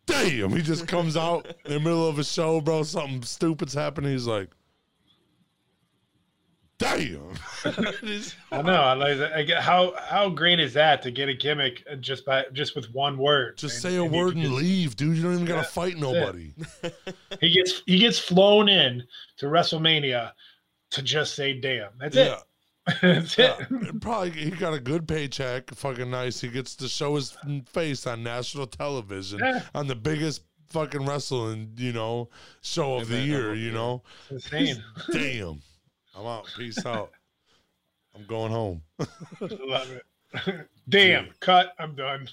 [0.07, 2.83] Damn, he just comes out in the middle of a show, bro.
[2.85, 4.13] Something stupid's happening.
[4.13, 4.51] He's like,
[6.79, 7.33] "Damn."
[8.53, 8.73] I know.
[8.83, 9.33] I like that.
[9.35, 12.93] I get, how how great is that to get a gimmick just by just with
[12.95, 13.57] one word?
[13.59, 15.17] Just say a and word and gets- leave, dude.
[15.17, 16.53] You don't even gotta fight nobody.
[17.41, 19.03] He gets he gets flown in
[19.39, 20.33] to WrestleMania
[20.91, 21.91] to just say damn.
[21.99, 22.35] That's Yeah.
[22.35, 22.39] it.
[23.03, 23.71] That's Yeah, it.
[23.71, 25.75] and probably he got a good paycheck.
[25.75, 26.41] Fucking nice.
[26.41, 29.63] He gets to show his face on national television Yeah.
[29.75, 32.29] on the biggest fucking wrestling, you know,
[32.63, 33.55] show of the year.
[33.55, 34.83] You know, Insane.
[35.13, 35.61] damn.
[36.17, 36.49] I'm out.
[36.57, 37.11] Peace out.
[38.15, 38.83] I'm going home.
[39.41, 40.67] Love it.
[40.89, 41.29] Damn.
[41.41, 41.73] Cut.
[41.79, 42.29] I'm done.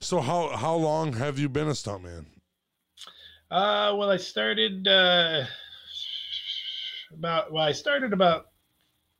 [0.00, 2.24] So how how long have you been a stuntman?
[3.50, 5.44] uh well I started uh
[7.12, 8.47] about well I started about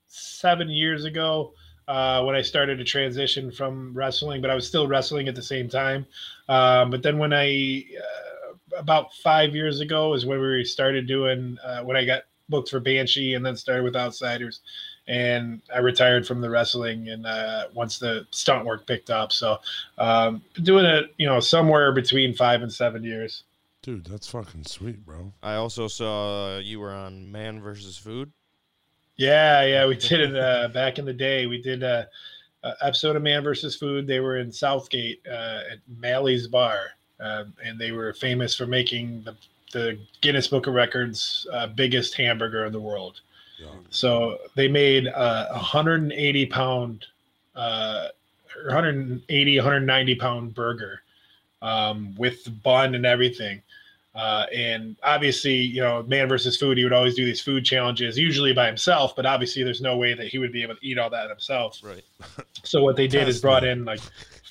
[0.09, 1.53] seven years ago.
[1.87, 5.43] Uh, when I started to transition from wrestling, but I was still wrestling at the
[5.43, 6.05] same time.
[6.47, 11.57] Um, but then when I, uh, about five years ago, is when we started doing,
[11.65, 14.61] uh, when I got booked for Banshee and then started with Outsiders.
[15.07, 19.33] And I retired from the wrestling and uh, once the stunt work picked up.
[19.33, 19.59] So
[19.97, 23.45] um, doing it, you know, somewhere between five and seven years.
[23.81, 25.33] Dude, that's fucking sweet, bro.
[25.43, 28.33] I also saw you were on Man versus Food.
[29.19, 31.47] Yeah, yeah, we did it uh, back in the day.
[31.47, 32.09] We did a,
[32.63, 34.07] a episode of Man versus Food.
[34.07, 36.79] They were in Southgate uh, at Mallie's Bar,
[37.21, 39.37] um, and they were famous for making the
[39.73, 43.21] the Guinness Book of Records uh, biggest hamburger in the world.
[43.61, 43.67] Yeah.
[43.91, 47.07] So they made uh, a 180 pound,
[47.55, 48.09] uh,
[48.65, 51.03] 180, 190 pound burger
[51.61, 53.61] um, with the bun and everything.
[54.19, 58.19] Uh, and obviously, you know, man versus food, he would always do these food challenges,
[58.19, 59.15] usually by himself.
[59.15, 61.81] But obviously, there's no way that he would be able to eat all that himself.
[61.83, 62.05] Right.
[62.65, 63.71] So what they did is brought me.
[63.71, 64.01] in like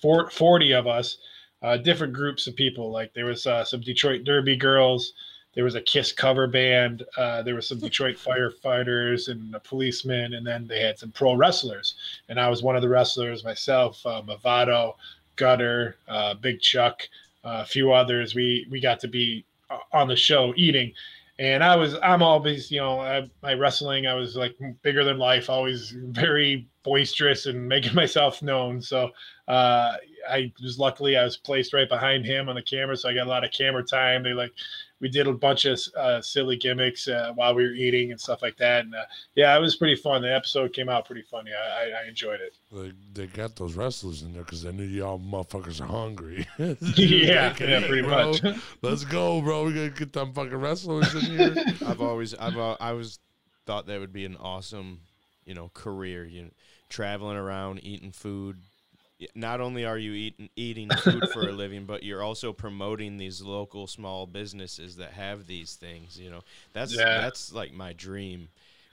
[0.01, 1.17] four, 40 of us,
[1.61, 2.89] uh, different groups of people.
[2.89, 5.13] Like there was uh, some Detroit Derby girls,
[5.53, 10.33] there was a Kiss cover band, uh, there was some Detroit firefighters and a policeman,
[10.35, 11.95] and then they had some pro wrestlers.
[12.29, 14.95] And I was one of the wrestlers myself, uh, Movado,
[15.35, 17.07] Gutter, uh, Big Chuck,
[17.43, 18.33] uh, a few others.
[18.33, 19.45] We we got to be
[19.91, 20.93] on the show eating.
[21.39, 25.19] And I was, I'm always, you know, I, my wrestling, I was like bigger than
[25.19, 28.81] life, always very boisterous and making myself known.
[28.81, 29.11] So
[29.47, 29.95] uh,
[30.29, 33.27] I was luckily I was placed right behind him on the camera, so I got
[33.27, 34.23] a lot of camera time.
[34.23, 34.51] They like
[34.99, 38.41] we did a bunch of uh, silly gimmicks uh, while we were eating and stuff
[38.41, 38.85] like that.
[38.85, 39.03] And uh,
[39.35, 40.21] yeah, it was pretty fun.
[40.21, 41.51] The episode came out pretty funny.
[41.53, 42.55] I, I, I enjoyed it.
[42.71, 46.47] They, they got those wrestlers in there because they knew y'all motherfuckers are hungry.
[46.57, 48.31] yeah, They yeah, pretty bro.
[48.31, 48.41] much.
[48.81, 49.65] Let's go, bro.
[49.65, 51.55] We gotta get them fucking wrestlers in here.
[51.85, 53.19] I've always I've al- I was
[53.65, 55.01] thought that would be an awesome,
[55.45, 56.25] you know, career.
[56.25, 56.49] You know,
[56.89, 58.57] traveling around eating food.
[59.33, 63.41] Not only are you eating eating food for a living, but you're also promoting these
[63.41, 66.19] local small businesses that have these things.
[66.19, 66.41] You know,
[66.73, 67.21] that's Yeah.
[67.21, 68.49] that's like my dream.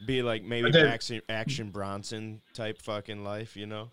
[0.07, 3.55] Be like maybe then- action, action Bronson type fucking life.
[3.57, 3.91] You know,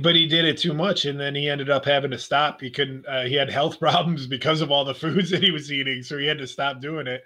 [0.00, 2.60] but he did it too much, and then he ended up having to stop.
[2.60, 3.04] He couldn't.
[3.06, 6.18] Uh, he had health problems because of all the foods that he was eating, so
[6.18, 7.22] he had to stop doing it.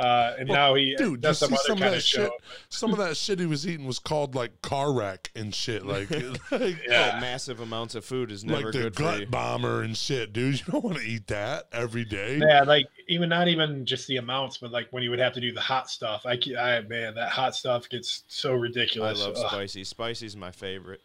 [0.00, 2.20] Uh, and Well, now he Dude, does some other some of kind that of shit.
[2.26, 2.32] show.
[2.70, 5.84] Some of that shit he was eating was called like car wreck and shit.
[5.84, 6.10] Like,
[6.50, 7.12] like, Yeah.
[7.16, 9.18] oh, massive amounts of food is never like the good for you.
[9.20, 10.60] gut bomber and shit, dude.
[10.66, 12.38] You don't want to eat that every day.
[12.42, 15.40] Yeah, like even not even just the amounts, but like when you would have to
[15.40, 16.24] do the hot stuff.
[16.24, 19.20] I, ca- I man, that hot stuff gets so ridiculous.
[19.20, 19.46] I love Ugh.
[19.50, 19.84] spicy.
[19.84, 21.02] Spicy's my favorite.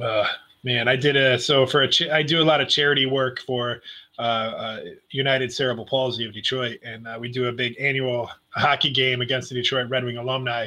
[0.00, 0.26] Uh,
[0.64, 3.40] man, I did a so for a cha- I do a lot of charity work
[3.40, 3.80] for
[5.10, 9.48] United Cerebral Palsy of Detroit, and uh, we do a big annual hockey game against
[9.48, 10.66] the Detroit Red Wing alumni.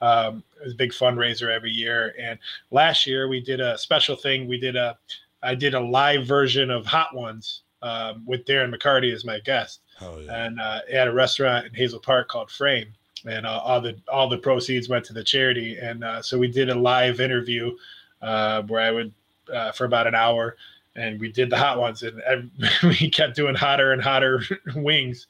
[0.00, 2.38] Um, it's a big fundraiser every year, and
[2.70, 4.48] last year we did a special thing.
[4.48, 4.98] We did a
[5.42, 9.80] I did a live version of Hot Ones um, with Darren McCarty as my guest
[9.98, 10.46] Hell yeah.
[10.46, 12.88] and uh, at a restaurant in Hazel Park called Frame,
[13.26, 15.78] and uh, all the all the proceeds went to the charity.
[15.78, 17.76] And uh, so we did a live interview
[18.20, 19.12] uh, where I would
[19.52, 20.56] uh, for about an hour,
[20.94, 22.50] and we did the hot ones, and
[22.82, 24.42] we kept doing hotter and hotter
[24.76, 25.26] wings.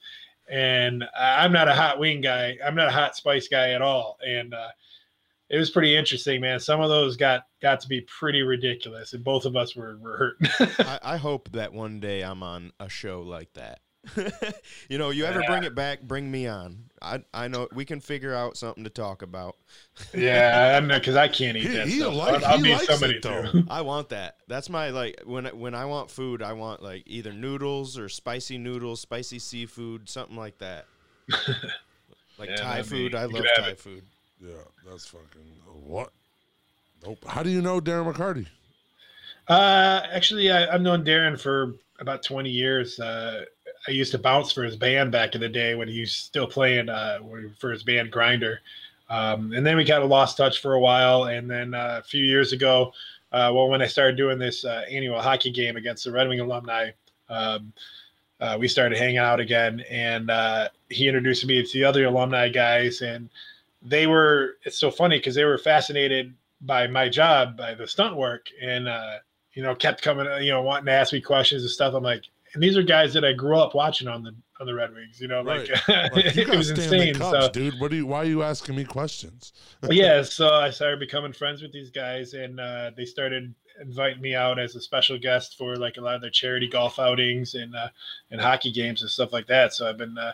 [0.50, 2.58] And I'm not a hot wing guy.
[2.64, 4.18] I'm not a hot spice guy at all.
[4.26, 4.68] And uh,
[5.48, 6.60] it was pretty interesting, man.
[6.60, 10.16] Some of those got got to be pretty ridiculous, and both of us were were
[10.16, 10.78] hurt.
[10.80, 13.80] I, I hope that one day I'm on a show like that.
[14.88, 16.84] you know, you ever bring it back, bring me on.
[17.00, 19.56] I I know we can figure out something to talk about.
[20.14, 22.14] yeah, I know because I can't eat He- that he stuff.
[22.14, 23.50] like- I'll, I'll he likes somebody it, though.
[23.52, 23.64] too.
[23.70, 24.36] I want that.
[24.48, 28.08] That's my like when I- when I want food, I want like either noodles or
[28.08, 30.86] spicy noodles, spicy seafood, something like that.
[32.38, 33.78] Like Yeah, Thai that'd be- food, I love Thai it.
[33.80, 34.02] food.
[34.40, 34.54] Yeah,
[34.88, 35.42] that's fucking
[35.84, 36.10] what?
[37.06, 37.18] Nope.
[37.26, 38.46] How do you know Darren McCarty?
[39.48, 42.98] Uh, actually, I, I've known Darren for about 20 years.
[43.00, 43.44] Uh,
[43.88, 46.46] I used to bounce for his band back in the day when he was still
[46.46, 47.18] playing uh,
[47.58, 48.60] for his band Grinder.
[49.10, 51.24] Um, and then we kind of lost touch for a while.
[51.24, 52.92] And then uh, a few years ago,
[53.32, 56.40] uh, well, when I started doing this uh, annual hockey game against the Red Wing
[56.40, 56.90] alumni,
[57.28, 57.72] um,
[58.40, 59.82] uh, we started hanging out again.
[59.90, 63.02] And uh, he introduced me to the other alumni guys.
[63.02, 63.28] And
[63.82, 68.16] they were, it's so funny because they were fascinated by my job, by the stunt
[68.16, 68.46] work.
[68.62, 68.88] And,
[69.54, 71.94] you know, kept coming, you know, wanting to ask me questions and stuff.
[71.94, 74.74] I'm like, and these are guys that I grew up watching on the on the
[74.74, 75.20] Red Wings.
[75.20, 77.14] You know, like, Like, you it was stay in the insane.
[77.14, 77.80] cups, So dude.
[77.80, 78.06] What do you?
[78.06, 79.52] Why are you asking me questions?
[79.90, 84.34] yeah, so I started becoming friends with these guys, and uh, they started inviting me
[84.34, 87.74] out as a special guest for like a lot of their charity golf outings and
[87.74, 87.88] uh,
[88.30, 89.72] and hockey games and stuff like that.
[89.72, 90.32] So I've been uh,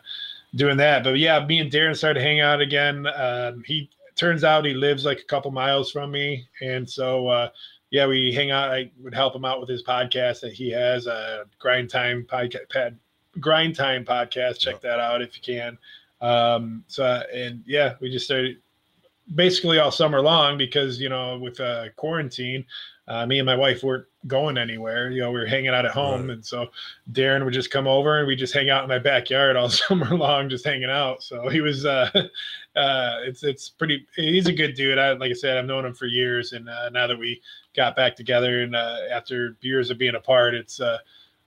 [0.55, 1.05] doing that.
[1.05, 3.07] But yeah, me and Darren started hanging out again.
[3.07, 7.49] Um, he turns out he lives like a couple miles from me, and so uh,
[7.91, 8.71] yeah, we hang out.
[8.71, 12.69] I would help him out with his podcast that he has, a Grind Time podcast.
[12.71, 12.99] Pad,
[13.41, 14.59] Grind Time podcast.
[14.59, 15.79] Check that out if you can.
[16.21, 18.59] Um, so and yeah, we just started
[19.35, 22.65] basically all summer long because you know with uh, quarantine,
[23.07, 25.11] uh, me and my wife weren't going anywhere.
[25.11, 26.31] You know, we were hanging out at home, Right.
[26.35, 26.69] and so
[27.13, 30.15] Darren would just come over and we just hang out in my backyard all summer
[30.17, 31.23] long, just hanging out.
[31.23, 32.11] So he was, uh,
[32.77, 34.07] uh, it's it's pretty.
[34.17, 34.99] He's a good dude.
[34.99, 37.41] I like I said, I've known him for years, and uh, now that we
[37.79, 40.99] got back together and uh, after years of being apart, it's uh,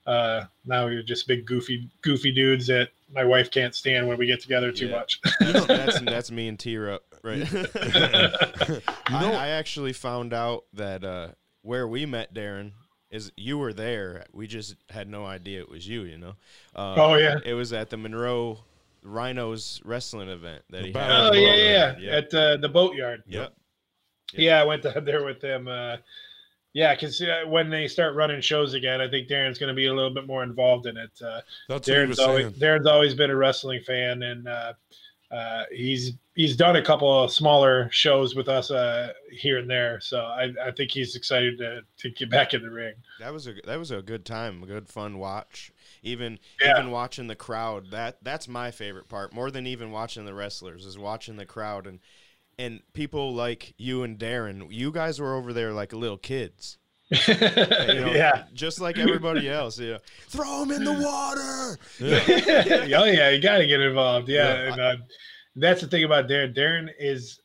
[0.06, 4.26] uh, now we're just big goofy goofy dudes that my wife can't stand when we
[4.26, 4.96] get together too Yeah.
[4.96, 5.20] much.
[5.38, 7.46] That's, that's that's me and T up, right?
[7.52, 11.28] You I, know, I actually found out that uh,
[11.60, 12.72] where we met Darren
[13.10, 14.24] is you were there.
[14.32, 16.02] We just had no idea it was you.
[16.04, 16.34] You know.
[16.74, 17.36] Uh, Oh, yeah.
[17.44, 18.60] It was at the Monroe
[19.02, 21.24] Rhinos wrestling event that The he battle had.
[21.24, 22.16] Oh of yeah, yeah, yeah.
[22.16, 23.22] At uh, the boatyard.
[23.26, 23.52] Yep.
[24.40, 25.68] Yeah, I went down there with them.
[25.68, 25.96] Uh,
[26.72, 29.86] yeah, because uh, when they start running shows again, I think Darren's going to be
[29.86, 31.10] a little bit more involved in it.
[31.22, 32.54] Uh, that's what he was Darren's always saying.
[32.54, 34.72] Darren's always been a wrestling fan, and uh,
[35.30, 40.00] uh, he's he's done a couple of smaller shows with us uh, here and there.
[40.00, 42.94] So I, I think he's excited to, to get back in the ring.
[43.20, 45.72] That was a that was a good time, a good fun watch.
[46.02, 46.78] Even Yeah.
[46.78, 49.34] even watching the crowd, that that's my favorite part.
[49.34, 52.00] More than even watching the wrestlers is watching the crowd and
[52.58, 54.66] and people like you and Darren.
[54.70, 56.78] You guys were over there like little kids.
[57.28, 58.44] You know, yeah.
[58.54, 59.78] just like everybody else.
[59.78, 61.78] Know, throw them in the water.
[62.96, 64.28] oh yeah, you got to get involved.
[64.30, 64.72] Yeah, Yeah.
[64.72, 64.96] and uh,
[65.56, 66.56] that's the thing about Darren.
[66.56, 67.38] Darren is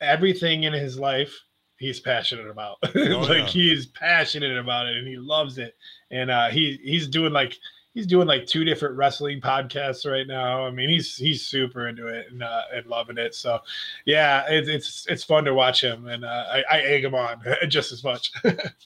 [0.00, 1.32] everything in his life
[1.78, 2.76] he's passionate about.
[2.82, 3.46] like Oh, yeah.
[3.46, 5.74] he is passionate about it and he loves it.
[6.10, 7.56] And uh, he he's doing like
[7.94, 10.66] he's doing like two different wrestling podcasts right now.
[10.66, 13.34] I mean, he's he's super into it and uh, and loving it.
[13.34, 13.60] So
[14.06, 17.42] yeah, it's it's it's fun to watch him, and uh, I, I egg him on
[17.68, 18.32] just as much.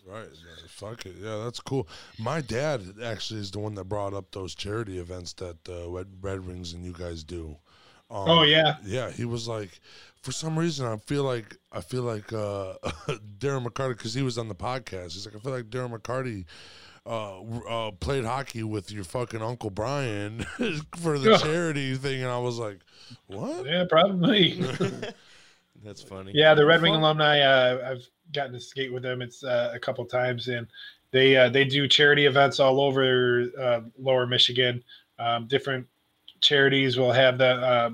[0.07, 0.29] Right.
[0.69, 1.15] Fuck it.
[1.21, 1.89] Yeah, that's cool.
[2.19, 6.09] My dad actually is the one that brought up those charity events that uh, Red,
[6.21, 7.57] Red Wings and you guys do.
[8.11, 8.77] Um, Oh, yeah?
[8.85, 9.81] Yeah, he was like,
[10.23, 12.75] for some reason, I feel like I feel like uh,
[13.39, 15.13] Darren McCarty because he was on the podcast.
[15.15, 16.45] He's like, I feel like Darren McCarty.
[17.07, 20.41] Uh, uh, played hockey with your fucking uncle Brian
[20.97, 22.79] for the charity thing, and I was like,
[23.27, 24.63] "What?" yeah, probably.
[25.85, 26.33] That's funny.
[26.35, 27.41] Yeah, the Red Wing alumni.
[27.41, 29.21] Uh, I've gotten to skate with them.
[29.21, 30.67] It's uh, a couple times, and
[31.11, 34.83] they uh, they do charity events all over uh, Lower Michigan.
[35.19, 35.87] Um, different
[36.41, 37.91] charities will have the uh,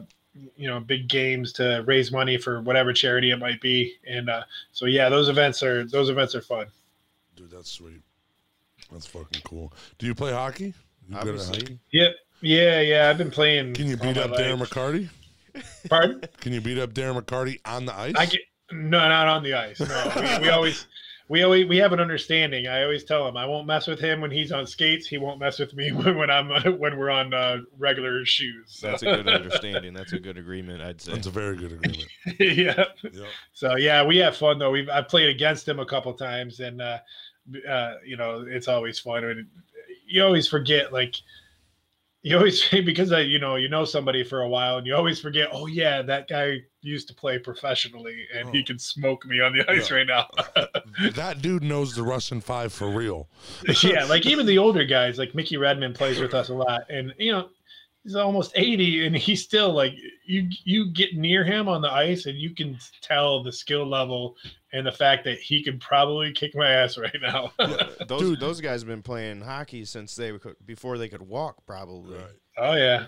[0.56, 4.44] you know big games to raise money for whatever charity it might be, and uh,
[4.70, 6.66] so yeah, those events are those events are fun.
[7.34, 8.02] Dude, that's sweet.
[8.92, 9.72] That's fucking cool.
[9.98, 10.66] Do you play hockey?
[10.66, 10.74] You
[11.08, 11.60] good at Obviously.
[11.60, 11.78] hockey?
[11.92, 12.14] Yep.
[12.42, 13.10] Yeah, yeah.
[13.10, 13.74] I've been playing.
[13.74, 14.60] Can you beat my up Darren.
[14.60, 15.08] McCarty?
[15.88, 16.22] Pardon?
[16.40, 18.14] Can you beat up Darren McCarty on the ice?
[18.16, 18.40] I get
[18.72, 19.80] no, not on the ice.
[19.80, 20.86] No, we, we always,
[21.28, 22.66] we always, we have an understanding.
[22.68, 25.06] I always tell him I won't mess with him when he's on skates.
[25.06, 26.48] He won't mess with me when, when I'm
[26.78, 28.66] when we're on uh, regular shoes.
[28.68, 29.92] So, That's a good understanding.
[29.92, 31.12] That's a good agreement, I'd say.
[31.12, 32.08] That's a very good agreement.
[32.38, 32.84] yeah.
[33.02, 33.26] Yep.
[33.52, 34.70] So yeah, we have fun though.
[34.70, 36.98] We've I played against him a couple times, and uh,
[37.68, 39.24] uh, you know it's always fun.
[39.24, 39.46] And
[40.06, 41.14] you always forget like
[42.22, 45.20] you always because I, you know you know somebody for a while and you always
[45.20, 48.64] forget oh yeah that guy used to play professionally and he Oh.
[48.66, 49.96] can smoke me on the ice Yeah.
[49.96, 50.28] right now
[51.14, 53.28] that dude knows the Russian five for real.
[53.82, 57.14] yeah like even the older guys like mickey redmond plays with us a lot and
[57.18, 57.48] you know
[58.04, 59.94] he's almost 80 and he's still like
[60.24, 64.36] you you get near him on the ice and you can tell the skill level
[64.72, 67.52] and the fact that he could probably kick my ass right now
[68.08, 68.40] those Dude.
[68.40, 72.18] those guys have been playing hockey since they could before they could walk, probably.
[72.58, 73.06] oh yeah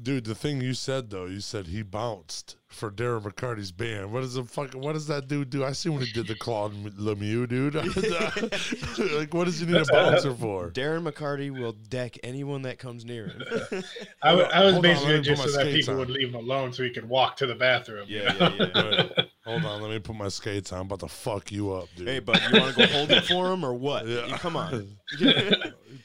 [0.00, 4.12] Dude, the thing you said though, you said he bounced for Darren McCarty's band.
[4.12, 5.64] What does the fucking what does that dude do?
[5.64, 7.74] I see when he did the Claude Lemieux, dude.
[9.18, 10.70] like, what does he need a bouncer for?
[10.70, 13.42] Darren McCarty will deck anyone that comes near him.
[14.22, 15.98] I, I was Hold basically me put just my so that people on.
[16.00, 18.06] would leave him alone so he could walk to the bathroom.
[18.08, 18.54] you Yeah, know?
[18.58, 18.82] yeah, yeah.
[19.16, 19.29] Right.
[19.50, 20.80] Hold on, let me put my skates on.
[20.80, 22.06] I'm about to fuck you up, dude.
[22.08, 24.06] hey, bud, you want to go hold it for him or what?
[24.06, 24.26] Yeah.
[24.26, 24.96] You- Come on.
[25.18, 25.32] he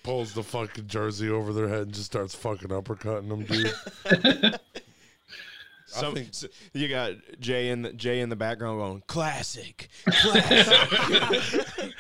[0.04, 4.60] pulls the fucking jersey over their head and just starts fucking uppercutting them, dude.
[5.88, 11.66] Some, think- s- you got Jay in the Jay in the background going classic, classic.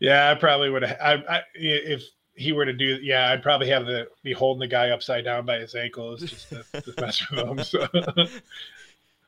[0.00, 0.98] Yeah, I probably would have.
[1.00, 2.02] I, I, if
[2.34, 5.44] he were to do, yeah, I'd probably have the be holding the guy upside down
[5.46, 7.62] by his ankles just to, to mess with him.
[7.64, 7.86] So.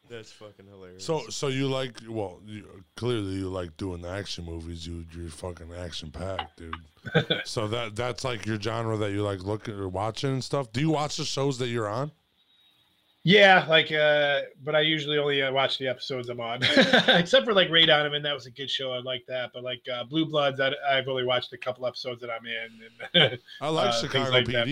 [0.08, 1.04] That's fucking hilarious.
[1.04, 1.98] So, so you like?
[2.08, 2.64] Well, you,
[2.96, 4.86] clearly you like doing the action movies.
[4.86, 6.74] You, you're fucking action packed, dude.
[7.44, 10.72] so that that's like your genre that you like looking or watching and stuff.
[10.72, 12.12] Do you watch the shows that you're on?
[13.28, 16.60] Yeah, like, uh, but I usually only uh, watch the episodes I'm on,
[17.08, 18.22] except for like Ray Donovan.
[18.22, 18.92] That was a good show.
[18.92, 19.50] I like that.
[19.52, 23.20] But like uh, Blue Bloods, I, I've only watched a couple episodes that I'm in.
[23.20, 24.68] And I like Uh, Chicago like that.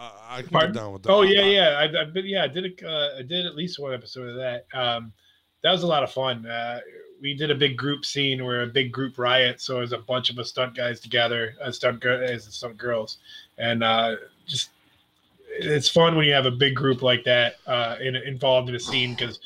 [0.00, 1.12] I, I down with that.
[1.12, 1.78] oh yeah, yeah.
[1.78, 2.44] I've, I've been yeah.
[2.44, 4.66] I did a, uh, I did at least one episode of that.
[4.72, 5.12] Um,
[5.62, 6.46] that was a lot of fun.
[6.46, 6.80] Uh,
[7.20, 9.60] we did a big group scene where a big group riot.
[9.60, 12.78] So it was a bunch of us stunt guys together, uh, stunt gir- as stunt
[12.78, 13.18] girls,
[13.58, 14.70] and uh, just
[15.50, 18.80] it's fun when you have a big group like that uh, in, involved in a
[18.80, 19.40] scene because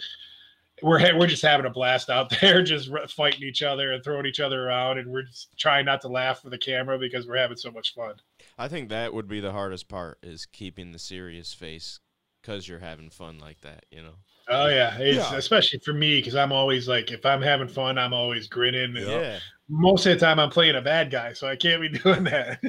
[0.83, 4.41] we're we're just having a blast out there, just fighting each other and throwing each
[4.41, 7.57] other around, and we're just trying not to laugh for the camera because we're having
[7.57, 8.15] so much fun.
[8.57, 12.01] I think that would be the hardest part is keeping the serious face
[12.41, 13.85] because you're having fun like that.
[13.91, 14.15] You know.
[14.49, 15.37] Oh yeah, it's, Yeah.
[15.37, 18.97] especially for me because I'm always like, if I'm having fun, I'm always grinning.
[18.97, 19.39] and Yeah.
[19.69, 22.61] Most of the time, I'm playing a bad guy, so I can't be doing that.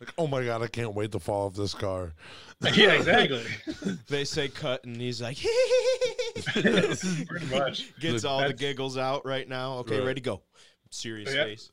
[0.00, 2.12] Like, oh my god, I can't wait to fall off this car.
[2.74, 3.42] yeah, exactly.
[4.08, 5.38] They say cut, and he's like,
[6.52, 7.98] Pretty much.
[7.98, 9.78] gets all the giggles out right now.
[9.78, 10.06] Okay, Right.
[10.06, 10.42] ready go.
[10.90, 11.44] Serious oh, Yeah.
[11.44, 11.70] face.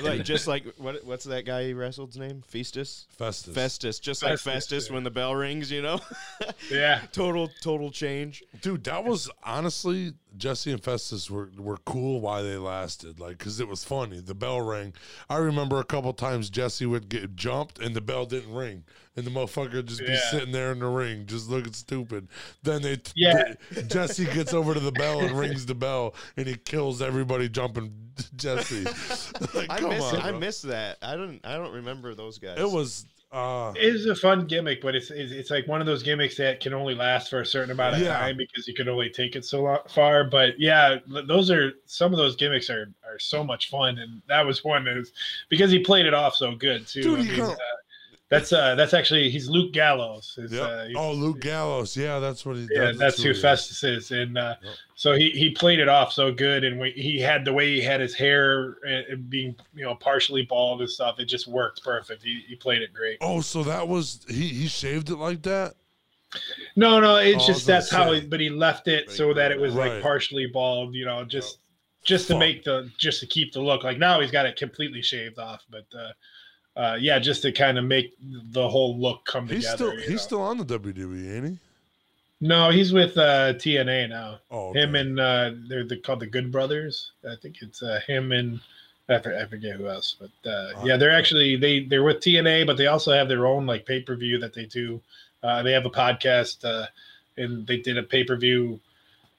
[0.00, 1.04] Like just like what?
[1.04, 2.42] What's that guy he wrestled's name?
[2.46, 3.06] Festus.
[3.10, 3.54] Festus.
[3.54, 4.94] Festus, just like Festus, Festus yeah.
[4.94, 6.00] when the bell rings, you know.
[6.70, 7.02] Yeah.
[7.12, 8.44] total, total change.
[8.60, 13.60] Dude, that was honestly Jesse and Festus were were cool while they lasted, like because
[13.60, 14.20] it was funny.
[14.20, 14.92] The bell rang.
[15.28, 18.84] I remember a couple times Jesse would get jumped and the bell didn't ring,
[19.16, 22.28] and the motherfucker would just be sitting there in the ring, just looking stupid.
[22.62, 23.54] Then they, Yeah.
[23.70, 27.48] they- Jesse gets over to the bell and rings the bell, and he kills everybody
[27.48, 27.92] jumping
[28.36, 28.84] Jesse.
[29.54, 30.98] like, I come miss, on, I miss that.
[31.02, 32.58] I don't, I don't remember those guys.
[32.58, 33.06] It was.
[33.32, 36.36] Uh It is a fun gimmick, but it's, it's it's like one of those gimmicks
[36.38, 38.16] that can only last for a certain amount of Yeah.
[38.16, 40.24] time because you can only take it so lo- far.
[40.24, 44.44] But yeah, those are some of those gimmicks are are so much fun, and that
[44.44, 45.12] was one is
[45.48, 47.02] because he played it off so good too.
[47.02, 47.54] Dude, I mean, uh,
[48.30, 50.36] that's uh that's actually he's Luke Gallows.
[50.38, 50.62] Is, Yep.
[50.62, 51.96] uh, oh, Luke Gallows.
[51.96, 52.68] Yeah, that's what he.
[52.70, 53.42] yeah, that's who he is.
[53.42, 54.72] Festus is, and uh, Yep.
[54.94, 57.80] so he he played it off so good, and we, he had the way he
[57.80, 61.18] had his hair and being you know partially bald and stuff.
[61.18, 62.22] It just worked perfect.
[62.22, 63.18] He, he played it great.
[63.20, 64.46] Oh, so that was he?
[64.48, 65.74] He shaved it like that.
[66.76, 68.12] No, no, it's Oh, just that's how.
[68.12, 69.94] He, but he left it so that it was Right.
[69.94, 70.94] like partially bald.
[70.94, 71.58] You know, just
[72.04, 72.38] just to Fuck.
[72.40, 73.82] make the just to keep the look.
[73.82, 75.86] Like now he's got it completely shaved off, but.
[75.98, 76.12] uh
[76.76, 79.76] uh, yeah, just to kind of make the whole look come He's together.
[79.76, 80.16] still he's know.
[80.16, 81.58] still on the WWE, ain't he?
[82.40, 84.38] no, he's with uh, TNA now.
[84.50, 87.12] Oh, him and uh, they're, they're called the Good Brothers.
[87.28, 88.60] I think it's uh, him and
[89.08, 92.76] I, forget who else, but uh, Oh, yeah, they're actually they they're with TNA, but
[92.76, 95.00] they also have their own like pay per view that they do.
[95.42, 96.86] Uh, they have a podcast, uh,
[97.36, 98.78] and they did a pay per view.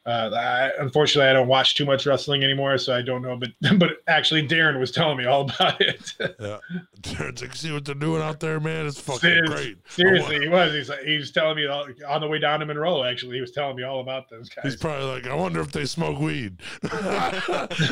[0.04, 3.36] Uh, I, unfortunately, I don't watch too much wrestling anymore, so I don't know.
[3.38, 3.50] But
[3.80, 6.14] but actually, Darren was telling me all about it.
[6.40, 6.58] yeah.
[7.04, 8.88] It's like, see what they're doing out there, man.
[8.88, 9.78] It's fucking Serious- great.
[9.88, 10.74] Seriously, he was.
[10.74, 13.04] He's like, he was telling me all, on the way down to Monroe.
[13.04, 14.64] Actually, he was telling me all about those guys.
[14.64, 16.58] He's probably like, I wonder if they smoke weed.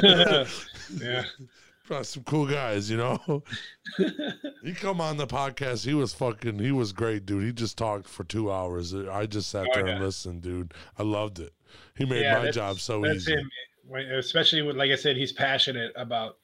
[0.02, 1.24] yeah.
[2.04, 3.44] Some cool guys, you know.
[4.64, 5.86] he come on the podcast.
[5.86, 6.60] He was fucking.
[6.60, 7.44] He was great, dude.
[7.44, 8.94] He just talked for two hours.
[8.94, 10.06] I just sat Oh, there and yeah.
[10.06, 10.74] listened, dude.
[10.98, 11.54] I loved it.
[11.96, 13.34] He made Yeah, my job so That's easy.
[13.34, 13.50] him.
[14.14, 16.38] Especially with, like I said, he's passionate about,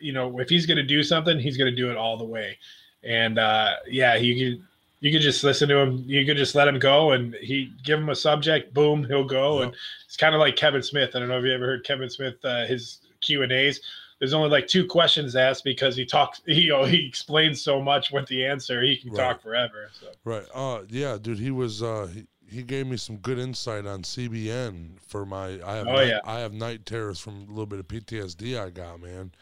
[0.00, 2.24] you know, if he's going to do something, he's going to do it all the
[2.24, 2.58] way.
[3.04, 4.66] and uh, yeah, you could
[5.02, 6.02] you could just listen to him.
[6.06, 8.74] You could just let him go, and he give him a subject.
[8.74, 9.60] Boom, he'll go.
[9.60, 9.68] Yep.
[9.68, 11.16] And it's kind of like Kevin Smith.
[11.16, 13.80] I don't know if you ever heard Kevin Smith uh, his Q and A's.
[14.20, 16.40] There's only like two questions asked because he talks.
[16.46, 18.82] He, you know, he explains so much with the answer.
[18.82, 19.16] He can Right.
[19.24, 19.90] talk forever.
[19.98, 20.44] So Right.
[20.54, 25.00] Uh yeah, dude, he was uh he, he gave me some good insight on CBN
[25.00, 26.20] for my I have Oh, night, yeah.
[26.24, 29.32] I have night terrors from a little bit of PTSD I got, man.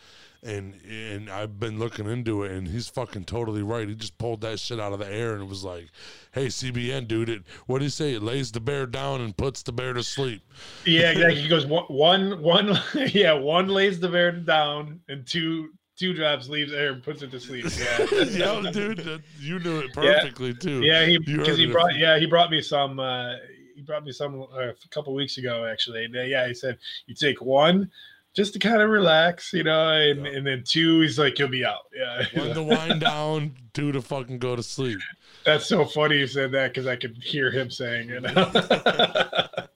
[0.45, 3.89] And and I've been looking into it and he's fucking totally right.
[3.89, 5.89] He just pulled that shit out of the air and it was like,
[6.31, 8.15] "Hey, CBN dude, it what do you say?
[8.15, 10.43] It lays the bear down and puts the bear to sleep."
[10.87, 11.41] yeah, exactly.
[11.41, 12.79] He goes one, one.
[12.95, 17.33] Yeah, one lays the bear down, and two, two drops leaves there and puts it
[17.33, 17.65] to sleep.
[17.77, 20.83] Yeah, yeah, dude, that, you knew it perfectly too.
[20.83, 23.35] Yeah, he because he brought few- yeah he brought me some uh,
[23.75, 26.05] he brought me some uh, a couple weeks ago actually.
[26.05, 27.91] And, uh, yeah, he said you take one
[28.39, 30.33] just to kind of relax, you know, and, Yeah.
[30.33, 31.87] and then two he's like you'll be out.
[31.93, 35.01] Yeah, One to wind down, two to fucking go to sleep.
[35.45, 38.25] that's so funny you said that because I could hear him saying it.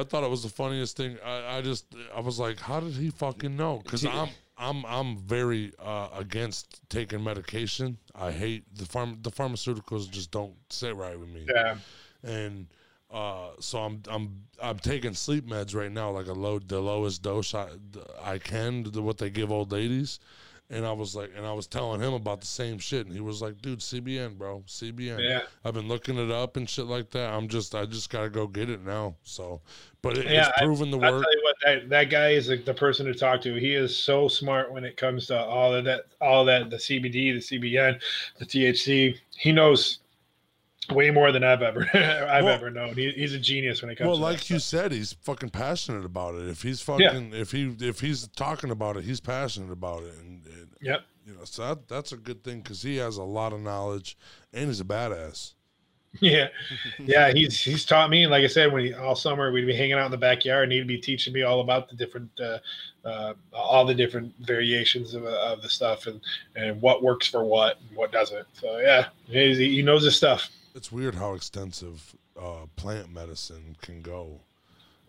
[0.00, 1.16] I thought it was the funniest thing.
[1.24, 3.80] I, I just I was like, how did he fucking know?
[3.82, 7.98] Because I'm I'm I'm very uh, against taking medication.
[8.14, 11.46] I hate the farm the pharmaceuticals just don't sit right with me.
[11.52, 11.76] yeah,
[12.24, 12.66] And
[13.10, 17.22] uh, so I'm I'm I'm taking sleep meds right now, like a low the lowest
[17.22, 17.68] dose I,
[18.22, 20.20] I can, what they give old ladies.
[20.70, 23.22] And I was like, and I was telling him about the same shit, and he
[23.22, 25.40] was like, "Dude, CBN, bro, CBN." yeah.
[25.64, 27.32] I've been looking it up and shit like that.
[27.32, 29.16] I'm just, I just gotta go get it now.
[29.22, 29.62] So,
[30.02, 31.24] but it, Yeah, it's proven the I'll work.
[31.42, 33.54] what, that, that guy is like the person to talk to.
[33.54, 37.12] He is so smart when it comes to all of that, all that, the CBD,
[37.12, 37.98] the CBN,
[38.38, 39.16] the THC.
[39.38, 40.00] He knows
[40.92, 42.94] way more than I've ever, I've Well- ever known.
[42.94, 44.06] He, he's a genius when it comes.
[44.08, 44.82] Well, to that like you stuff.
[44.82, 46.48] said, he's fucking passionate about it.
[46.48, 50.46] If he's fucking, if he, if he's talking about it, he's passionate about it, and,
[50.46, 51.00] and Yep.
[51.26, 54.16] you know, so that, that's a good thing because he has a lot of knowledge,
[54.52, 55.54] and he's a badass.
[56.20, 56.48] Yeah,
[56.98, 57.32] yeah.
[57.34, 58.22] He's he's taught me.
[58.24, 60.64] And like I said, when he, all summer we'd be hanging out in the backyard,
[60.64, 62.58] and he'd be teaching me all about the different, uh,
[63.06, 66.18] uh, all the different variations of, uh, of the stuff, and
[66.56, 68.46] and what works for what and what doesn't.
[68.54, 70.48] So yeah, he's, he knows his stuff.
[70.78, 74.40] It's weird how extensive uh, plant medicine can go,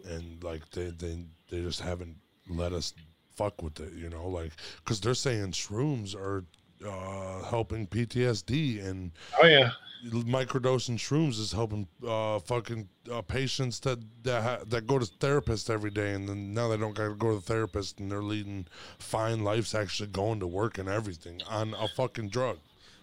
[0.03, 2.15] and like they they they just haven't
[2.49, 2.95] let us
[3.35, 4.51] fuck with it, you know, like
[4.83, 6.43] because they're saying shrooms are
[6.83, 9.69] uh, helping PTSD and Oh yeah,
[10.03, 15.69] microdosing shrooms is helping uh, fucking uh, patients that that ha- that go to therapists
[15.69, 18.23] every day, and then now they don't got to go to the therapist, and they're
[18.23, 18.65] leading
[18.97, 22.57] fine lives, actually going to work and everything on a fucking drug.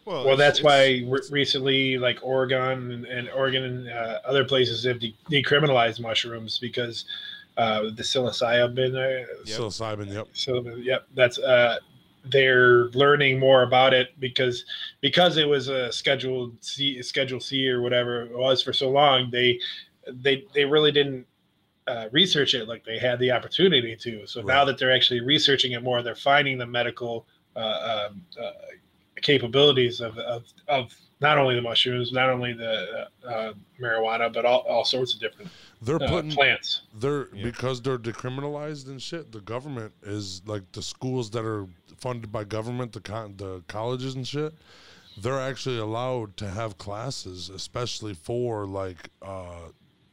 [0.07, 4.85] Well it's- that's why re- recently, like Oregon and, and Oregon and uh, other places
[4.85, 7.05] have de- decriminalized mushrooms because
[7.57, 8.95] uh, the psilocybin.
[8.95, 9.59] Uh, Yep.
[9.59, 10.29] Psilocybin, yep.
[10.33, 11.79] So yep, that's uh
[12.29, 14.65] they're learning more about it because
[15.01, 19.31] because it was a scheduled C schedule C or whatever it was for so long,
[19.31, 19.61] they
[20.09, 21.25] they they really didn't
[21.87, 24.27] uh, research it like they had the opportunity to.
[24.27, 28.51] So now that they're actually researching it more, they're finding the medical uh, um, uh,
[29.23, 34.45] capabilities of, of of not only the mushrooms, not only the uh, uh, marijuana, but
[34.45, 35.51] all, all sorts of different
[35.81, 36.83] They're uh, putting plants.
[36.95, 37.45] they're Yeah.
[37.45, 39.33] because they're decriminalized and shit.
[39.33, 44.15] The government is like the schools that are funded by government, the con- the colleges
[44.15, 44.53] and shit.
[45.19, 49.71] They're actually allowed to have classes, especially for like uh,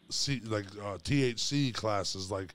[0.10, 2.32] C like uh, THC classes.
[2.32, 2.54] Like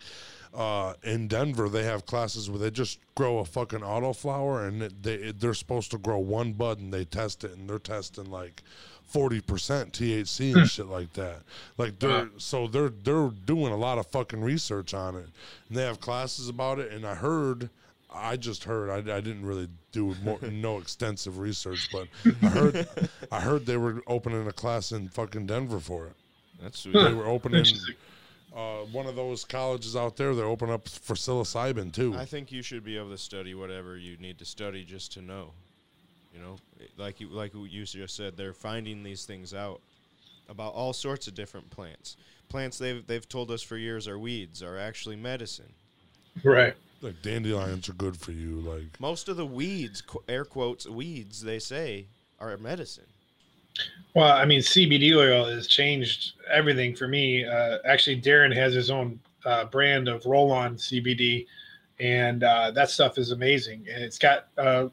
[0.55, 5.03] uh, in Denver, they have classes where they just grow a fucking autoflower and it,
[5.03, 8.31] they it, they're supposed to grow one bud and they test it and they're testing
[8.31, 8.63] like.
[9.09, 11.39] Forty percent THC and shit like that.
[11.79, 15.25] Like they're so they're they're doing a lot of fucking research on it,
[15.67, 16.93] and they have classes about it.
[16.93, 17.71] And I heard,
[18.13, 22.09] I just heard, I, I didn't really do more no extensive research, but
[22.43, 22.89] I heard
[23.33, 26.15] I heard they were opening a class in fucking Denver for it.
[26.61, 27.95] That's They were opening Interesting.
[28.59, 30.35] Uh, one of those colleges out there.
[30.35, 32.15] They open up for psilocybin too.
[32.15, 35.23] I think you should be able to study whatever you need to study just to
[35.23, 35.53] know.
[36.35, 36.57] You know,
[36.97, 39.81] like you like you just said, they're finding these things out
[40.49, 42.17] about all sorts of different plants.
[42.49, 45.73] Plants they've they've told us for years are weeds are actually medicine.
[46.45, 46.75] Right.
[47.01, 48.61] like dandelions are good for you.
[48.61, 52.07] Like Most of the weeds, air quotes, weeds they say
[52.41, 53.07] are medicine.
[54.15, 57.45] Well, I mean, CBD oil has changed everything for me.
[57.45, 61.47] Uh, actually, Darren has his own uh, brand of roll-on CBD,
[62.01, 63.87] and uh, that stuff is amazing.
[63.93, 64.89] And it's got uh,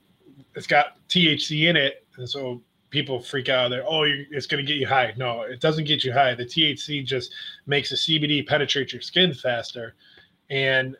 [0.56, 3.70] it's got THC in it, and so people freak out.
[3.70, 5.14] They're oh, it's going to get you high.
[5.18, 6.36] No, it doesn't get you high.
[6.36, 7.34] The THC just
[7.66, 9.96] makes the CBD penetrate your skin faster,
[10.50, 10.96] and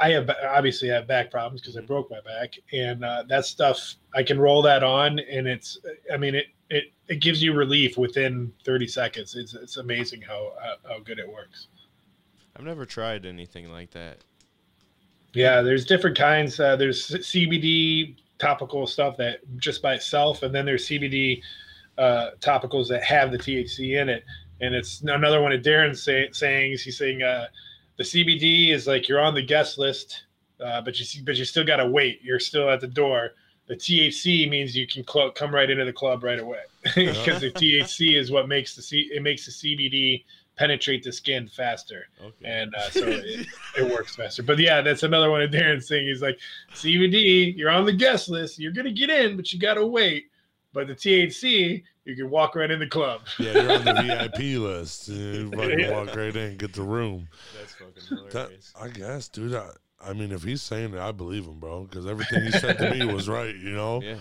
[0.00, 3.44] I have obviously I have back problems because I broke my back, and uh, that
[3.44, 5.78] stuff I can roll that on, and it's
[6.12, 6.46] I mean it
[7.10, 9.34] it gives you relief within 30 seconds.
[9.34, 11.66] It's it's amazing how how, how good it works.
[12.56, 14.18] I've never tried anything like that.
[15.34, 16.58] Yeah, there's different kinds.
[16.58, 21.42] Uh, there's CBD topical stuff that just by itself, and then there's CBD
[21.98, 24.24] uh, topicals that have the THC in it.
[24.60, 26.82] And it's another one of Darren's say, sayings.
[26.82, 27.46] He's saying uh,
[27.96, 30.24] the CBD is like you're on the guest list,
[30.64, 32.20] uh, but you see but you still got to wait.
[32.22, 33.32] You're still at the door.
[33.70, 36.62] The THC means you can cl- come right into the club right away
[36.96, 40.24] because the THC is what makes the C- it makes the CBD
[40.56, 42.44] penetrate the skin faster, Okay.
[42.44, 43.46] and uh, so it,
[43.78, 44.42] it works faster.
[44.42, 46.08] But yeah, that's another one of Darren's saying.
[46.08, 46.38] He's like
[46.74, 50.26] CBD, you're on the guest list, you're gonna get in, but you gotta wait.
[50.72, 53.20] But the THC, you can walk right in the club.
[53.38, 55.08] Yeah, you're on the VIP list.
[55.08, 55.92] You fucking Yeah.
[55.92, 57.28] walk right in, get the room.
[57.58, 58.72] That's fucking That, hilarious.
[58.80, 59.54] I guess, dude.
[59.54, 59.68] I,
[60.00, 61.84] I mean, if he's saying it, I believe him, bro.
[61.84, 63.54] Because everything he said to me was right.
[63.54, 64.00] You know.
[64.02, 64.16] yeah.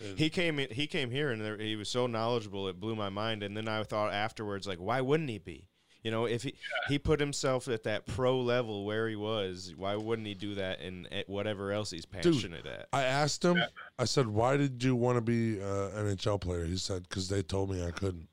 [0.00, 2.96] And- He came in, he came here and there, he was so knowledgeable it blew
[2.96, 5.66] my mind and then I thought afterwards like why wouldn't he be?
[6.02, 6.54] You know, if he
[6.88, 10.80] he put himself at that pro level where he was, why wouldn't he do that
[10.80, 12.86] in at whatever else he's passionate at?
[12.94, 13.62] I asked him.
[13.98, 17.28] I said, "Why did you want to be uh, an NHL player?" He said, "Because
[17.28, 18.29] they told me I couldn't."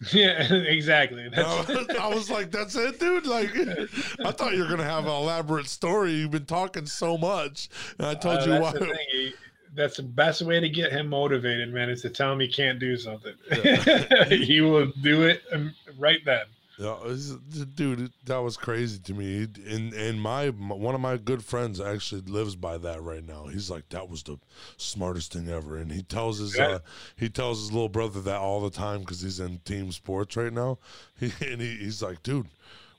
[0.12, 1.28] yeah, exactly.
[1.36, 3.50] I was like, "That's it, dude." Like,
[4.24, 6.12] I thought you were gonna have an elaborate story.
[6.12, 7.68] You've been talking so much,
[7.98, 8.72] and I told Uh, you that's why.
[8.72, 8.98] the.
[9.12, 9.34] He-
[9.76, 12.78] that's the best way to get him motivated, man, is to tell him he can't
[12.78, 13.34] do something.
[14.28, 16.44] he will do it um, right then.
[16.78, 19.46] Dude, that was crazy to me.
[19.68, 23.46] And and my one of my good friends actually lives by that right now.
[23.46, 24.38] He's like, that was the
[24.76, 25.76] smartest thing ever.
[25.76, 26.66] And he tells his Yeah.
[26.66, 26.78] uh,
[27.16, 30.52] he tells his little brother that all the time because he's in team sports right
[30.52, 30.78] now.
[31.20, 32.48] He, and he, he's like, dude.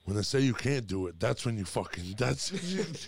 [0.06, 2.04] When they say you can't do it, that's when you fucking.
[2.20, 2.50] That's.
[2.50, 3.08] he's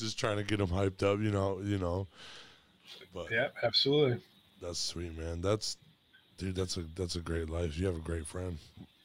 [0.00, 1.60] just trying to get him hyped up, you know.
[1.62, 2.08] You know.
[3.14, 4.20] But yeah, absolutely.
[4.60, 5.40] that's sweet, man.
[5.40, 5.76] That's,
[6.38, 6.54] dude.
[6.54, 7.78] That's a that's a great life.
[7.78, 8.58] You have a great friend.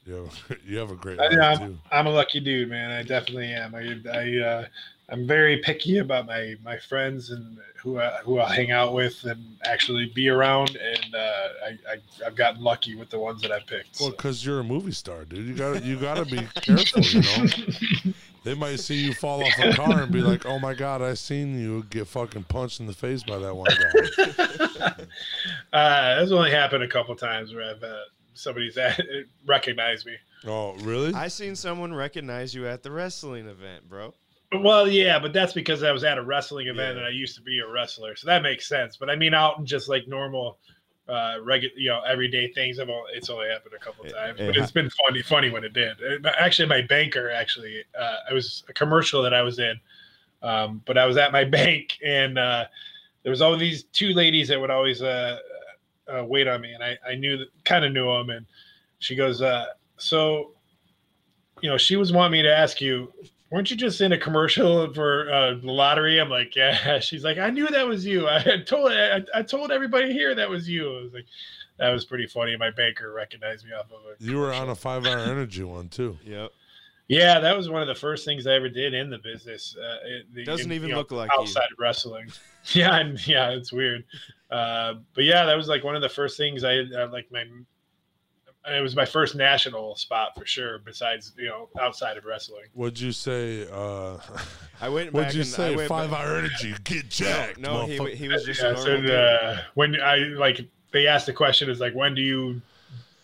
[0.06, 1.78] You have, you have a great I, life I'm, too.
[1.92, 2.92] I'm a lucky dude, man.
[2.92, 3.76] I definitely am.
[3.76, 4.66] I, I, uh,
[5.10, 9.24] I'm very picky about my my friends and who I, who I hang out with
[9.24, 10.76] and actually be around.
[10.76, 14.00] And uh, I, I I've gotten lucky with the ones that I picked.
[14.00, 14.16] Well, so.
[14.16, 15.46] because you're a movie star, dude.
[15.46, 17.02] You got you got to be careful.
[17.02, 18.14] You know,
[18.48, 21.16] they might see you fall off a car and be like, "Oh my god, I
[21.16, 24.88] seen you get fucking punched in the face by that one guy."
[25.74, 28.00] uh, that's only happened a couple times where I've uh,
[28.34, 29.02] somebody's at,
[29.46, 30.16] recognized me.
[30.46, 31.14] oh, really?
[31.14, 34.14] I seen someone recognize you at the wrestling event, bro.
[34.62, 37.00] Well, yeah, but that's because I was at a wrestling event Yeah.
[37.00, 38.96] and I used to be a wrestler, so that makes sense.
[38.96, 40.58] But I mean, out in just like normal,
[41.10, 44.40] uh, regular, you know, everyday things, I've only, it's only happened a couple It- times,
[44.40, 45.98] it but it's been funny, funny when it did.
[46.04, 49.80] Uh, but Actually, my banker, actually, uh, I was a commercial that I was in,
[50.44, 52.66] um, but I was at my bank and uh,
[53.24, 55.40] there was all these two ladies that would always uh,
[56.08, 58.46] uh, wait on me, and I, I knew kind of knew them, and
[59.00, 59.66] she goes, uh,
[59.98, 60.52] so,
[61.62, 63.12] you know, she was wanting me to ask you
[63.52, 66.20] weren't you just in a commercial for uh, the lottery?
[66.20, 67.00] I'm like, yeah.
[67.00, 68.28] She's like, I knew that was you.
[68.30, 70.98] I had told I, I told everybody here that was you.
[70.98, 71.26] I was like,
[71.78, 72.56] that was pretty funny.
[72.58, 74.18] My banker recognized me off of it.
[74.20, 76.18] you were on a five hour energy one too.
[76.24, 76.52] Yep.
[77.10, 79.78] Yeah, that was one of the first things I ever did in the business.
[79.78, 81.40] Uh, it, the, Doesn't in- even you know, look like you.
[81.40, 82.28] outside of wrestling.
[82.74, 84.04] Yeah, and yeah, it's weird.
[84.52, 87.46] Uh, but yeah, that was like one of the first things I uh, like my.
[88.70, 90.80] It was my first national spot for sure.
[90.80, 92.66] Besides, you know, outside of wrestling.
[92.74, 93.68] What'd you say?
[93.72, 94.18] Uh,
[94.82, 95.76] I went what'd you and I say?
[95.76, 97.60] went Five back- hour energy, get jacked.
[97.60, 100.62] No, he, he was just yeah, so normal uh, when I like
[100.92, 102.62] they asked the question is like when do you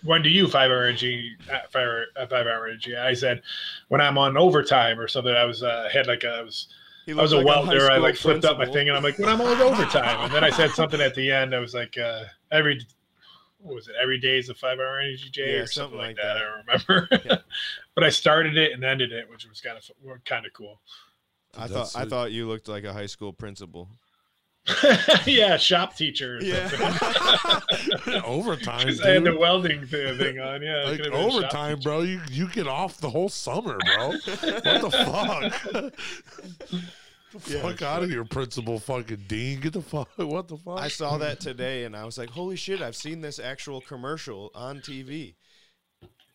[0.04, 2.96] when do you five hour energy uh, five hour, uh, five hour energy?
[2.96, 3.41] I said
[3.89, 5.34] when I'm on overtime or something.
[5.34, 6.68] I was uh, had like a, I was
[7.06, 7.91] He I was a looked like welder.
[7.91, 10.22] I like flipped up my thing and I'm like when I'm on overtime.
[10.26, 11.54] And then I said something at the end.
[11.54, 12.86] I was like uh, every what
[13.64, 13.95] was it?
[14.01, 16.34] Every day is a five hour energy J Yeah, or something, something like like that.
[16.34, 16.38] that.
[16.38, 17.26] I don't remember.
[17.26, 17.38] Yeah.
[17.95, 19.84] but I started it and ended it, which was kind of
[20.26, 20.82] kind of cool.
[21.57, 23.89] I That's thought I thought you looked like a high school principal.
[25.26, 26.38] yeah, shop teacher.
[26.38, 26.70] Or Yeah.
[26.70, 28.14] something.
[28.26, 30.61] overtime, 'Cause I had the welding thing on.
[30.61, 32.01] Yeah, Like could've been a shop overtime, bro.
[32.01, 34.09] You you get off the whole summer, bro.
[34.11, 34.22] what
[34.82, 35.91] the
[36.72, 36.82] fuck?
[37.40, 39.60] The Yeah, fuck out of here, principal fucking dean.
[39.60, 40.10] Get the fuck.
[40.18, 40.80] What the fuck?
[40.80, 42.82] I saw that today and I was like, "Holy shit!
[42.82, 45.36] I've seen this actual commercial on TV."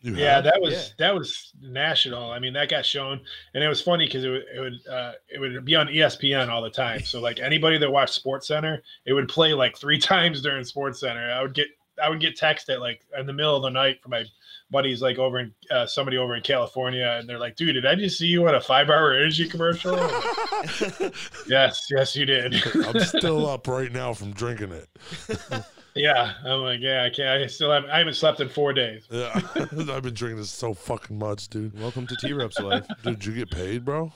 [0.01, 0.45] You yeah, have?
[0.45, 0.83] that was Yeah.
[0.99, 2.31] that was national.
[2.31, 3.19] I mean, that got shown,
[3.53, 6.47] and it was funny because it would it would uh, it would be on ESPN
[6.49, 7.01] all the time.
[7.01, 11.01] So like anybody that watched Sports Center, it would play like three times during Sports
[11.01, 11.29] Center.
[11.31, 11.67] I would get
[12.01, 14.23] I would get text at like in the middle of the night from my
[14.71, 17.95] buddies like over in uh, somebody over in California, and they're like, "Dude, did I
[17.95, 21.13] just see you on a five hour energy commercial?" Like,
[21.47, 22.55] yes, yes, you did.
[22.85, 24.89] I'm still up right now from drinking it.
[25.95, 27.43] yeah, I'm like, yeah, I can't.
[27.43, 27.89] I still haven't.
[27.89, 29.05] I haven't slept in four days.
[29.09, 31.79] Yeah, I've been drinking this so fucking much, dude.
[31.79, 32.85] Welcome to T Rup's life.
[33.03, 34.11] Dude, you get paid, bro?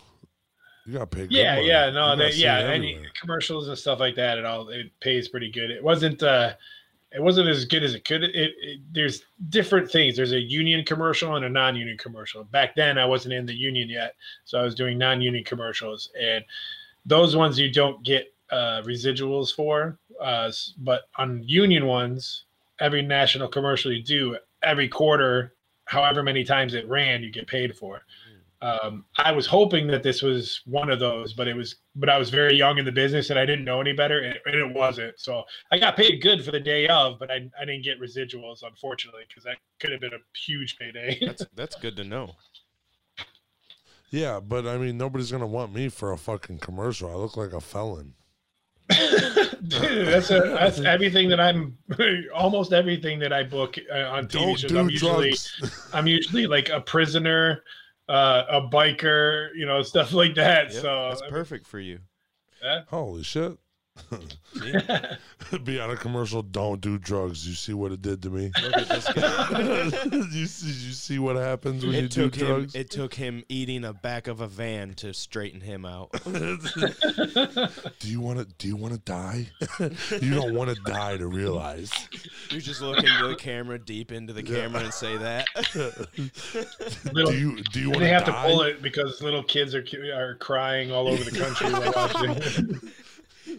[0.85, 1.31] You got paid.
[1.31, 1.67] Yeah, money.
[1.67, 5.49] yeah, no, they, yeah, any commercials and stuff like that, it all it pays pretty
[5.49, 5.71] good.
[5.71, 6.53] It wasn't, uh
[7.13, 8.23] it wasn't as good as it could.
[8.23, 10.15] It, it there's different things.
[10.15, 12.43] There's a union commercial and a non-union commercial.
[12.45, 16.43] Back then, I wasn't in the union yet, so I was doing non-union commercials, and
[17.05, 19.97] those ones you don't get uh, residuals for.
[20.21, 22.45] Uh, but on union ones,
[22.79, 25.53] every national commercial you do, every quarter,
[25.85, 28.01] however many times it ran, you get paid for.
[28.63, 32.17] Um, I was hoping that this was one of those, but it was, but I
[32.17, 34.73] was very young in the business and I didn't know any better, and, and it
[34.73, 35.19] wasn't.
[35.19, 38.63] So I got paid good for the day of, but I, I didn't get residuals,
[38.63, 41.19] unfortunately, because that could have been a huge payday.
[41.21, 42.35] That's that's good to know.
[44.11, 47.09] Yeah, but I mean, nobody's gonna want me for a fucking commercial.
[47.09, 48.13] I look like a felon.
[48.89, 51.77] Dude, that's a, that's everything that I'm,
[52.35, 54.71] almost everything that I book uh, on TV Don't shows.
[54.71, 55.89] do I'm usually, drugs.
[55.93, 57.63] I'm usually like a prisoner,
[58.09, 60.73] uh, a biker, you know, stuff like that.
[60.73, 61.99] Yep, so that's perfect for you.
[62.87, 63.57] Holy shit!
[64.55, 64.73] See?
[65.63, 66.41] Be on a commercial.
[66.41, 67.47] Don't do drugs.
[67.47, 68.51] You see what it did to me.
[68.61, 70.07] Look at this guy.
[70.31, 72.47] you see, you see what happens when you It do took him.
[72.47, 72.75] drugs.
[72.75, 76.11] It took him eating a back of a van to straighten him out.
[76.23, 76.89] do
[78.01, 78.45] you want to?
[78.57, 79.47] Do you want to die?
[80.21, 81.91] you don't want to die to realize.
[82.49, 85.45] You just look into the camera, deep into the camera, and say that.
[87.11, 87.63] Little- do you?
[87.63, 89.83] Do you want they have to pull it because little kids are
[90.15, 92.91] are crying all over the country while watching.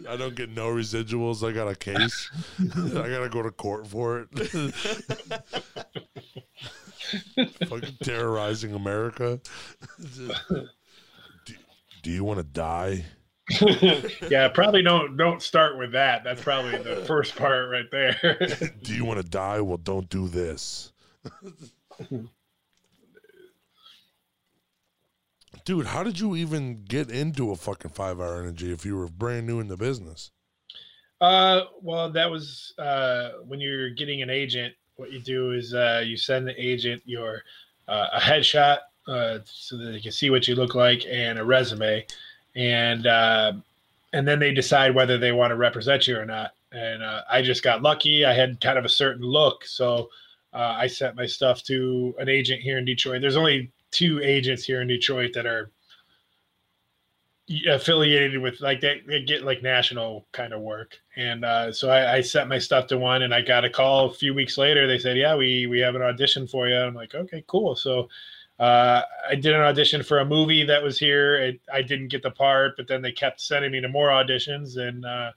[0.07, 1.47] I don't get no residuals.
[1.47, 2.29] I got a case.
[2.59, 4.73] I gotta go to court for it.
[7.67, 9.39] Fucking terrorizing America.
[10.15, 11.55] do,
[12.03, 13.05] do you want to die?
[14.29, 16.23] yeah, probably don't don't start with that.
[16.23, 18.39] That's probably the first part right there.
[18.81, 19.61] Do you want to die?
[19.61, 20.91] Well, don't do this.
[25.65, 29.07] Dude, how did you even get into a fucking five hour energy if you were
[29.07, 30.29] brand new in the business?
[31.19, 34.75] Uh, well, that was uh, when you're getting an agent.
[34.97, 37.41] What you do is uh, you send the agent your
[37.87, 41.43] uh, a headshot uh, so that they can see what you look like and a
[41.43, 42.05] resume,
[42.55, 43.53] and uh,
[44.13, 46.51] and then they decide whether they want to represent you or not.
[46.73, 48.23] And uh, I just got lucky.
[48.23, 50.09] I had kind of a certain look, so
[50.53, 53.21] uh, I sent my stuff to an agent here in Detroit.
[53.21, 55.71] There's only two agents here in Detroit that are
[57.69, 60.97] affiliated with like they, they get like national kind of work.
[61.15, 64.07] And uh, so I, I sent my stuff to one and i got a call
[64.07, 64.87] a few weeks later.
[64.87, 66.75] They said yeah we we have an audition for you.
[66.75, 67.75] I'm like okay cool.
[67.75, 68.09] So
[68.59, 71.37] uh, i did an audition for a movie that was here.
[71.37, 74.77] It, i didn't get the part but then they kept sending me to more auditions.
[74.77, 75.31] And uh,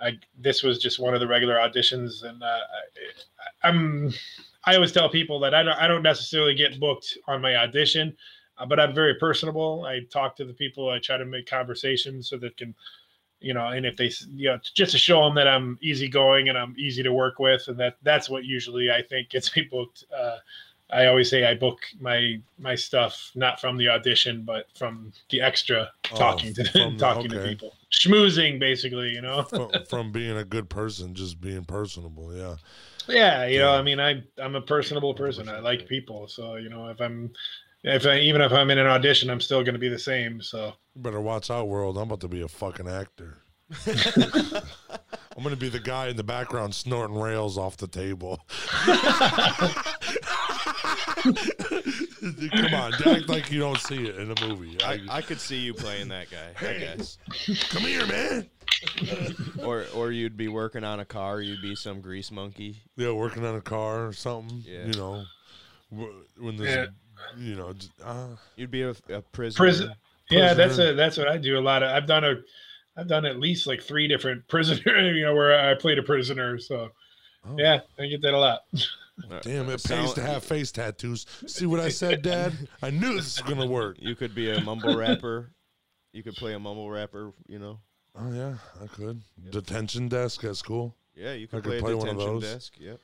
[0.00, 2.24] I, this was just one of the regular auditions.
[2.24, 2.58] And uh,
[3.62, 4.12] I, i'm
[4.66, 8.16] i always tell people that i don't i don't necessarily get booked on my audition
[8.58, 9.84] uh, but I'm very personable.
[9.86, 10.90] I talk to the people.
[10.90, 12.74] I try to make conversations so that can,
[13.40, 16.58] you know, and if they, you know, just to show them that I'm easygoing and
[16.58, 20.04] I'm easy to work with, and that that's what usually I think gets me booked.
[20.16, 20.36] Uh,
[20.90, 25.40] I always say I book my my stuff not from the audition, but from the
[25.40, 29.10] extra Oh, talking to the- talking to people, schmoozing basically.
[29.10, 32.36] You know, from, from being a good person, just being personable.
[32.36, 32.56] Yeah.
[33.08, 35.48] Yeah, you know, I mean, I I'm a personable person.
[35.48, 37.32] I like people, so you know, if I'm
[37.84, 40.40] if I, even if I'm in an audition, I'm still going to be the same.
[40.40, 40.72] So.
[40.94, 41.96] You better watch out, world.
[41.96, 43.38] I'm about to be a fucking actor.
[45.34, 48.38] I'm gonna be the guy in the background snorting rails off the table.
[52.52, 54.76] Come on, act like you don't see it in the movie.
[54.84, 57.16] I, I could see you playing that guy, I guess.
[57.70, 58.50] come here, man.
[59.62, 61.40] Or or you'd be working on a car.
[61.40, 62.82] You'd be some grease monkey.
[62.96, 64.64] Yeah, working on a car or something.
[64.66, 64.86] Yeah.
[64.86, 65.24] You know,
[65.90, 66.88] wh- when there's,
[67.38, 67.72] you know,
[68.04, 69.64] uh, you'd be a, a prisoner.
[69.64, 69.94] prison.
[70.30, 71.90] Yeah, that's a that's what I do a lot of.
[71.90, 72.34] I've done a,
[72.96, 75.12] I've done at least like three different prisoner.
[75.12, 76.58] You know, where I played a prisoner.
[76.58, 76.88] So
[77.46, 78.60] oh, yeah, I get that a lot.
[78.74, 81.26] Uh, Damn, it pays to have face tattoos.
[81.46, 82.52] See what I said, Dad?
[82.82, 83.96] I knew this was gonna work.
[84.00, 85.52] You could be a mumble rapper.
[86.12, 87.32] You could play a mumble rapper.
[87.46, 87.78] You know.
[88.14, 89.22] Oh yeah, I could.
[89.50, 90.94] Detention desk at school.
[91.14, 92.42] Yeah, you I could could play, play a one of those.
[92.42, 92.74] desk.
[92.78, 93.00] Yep.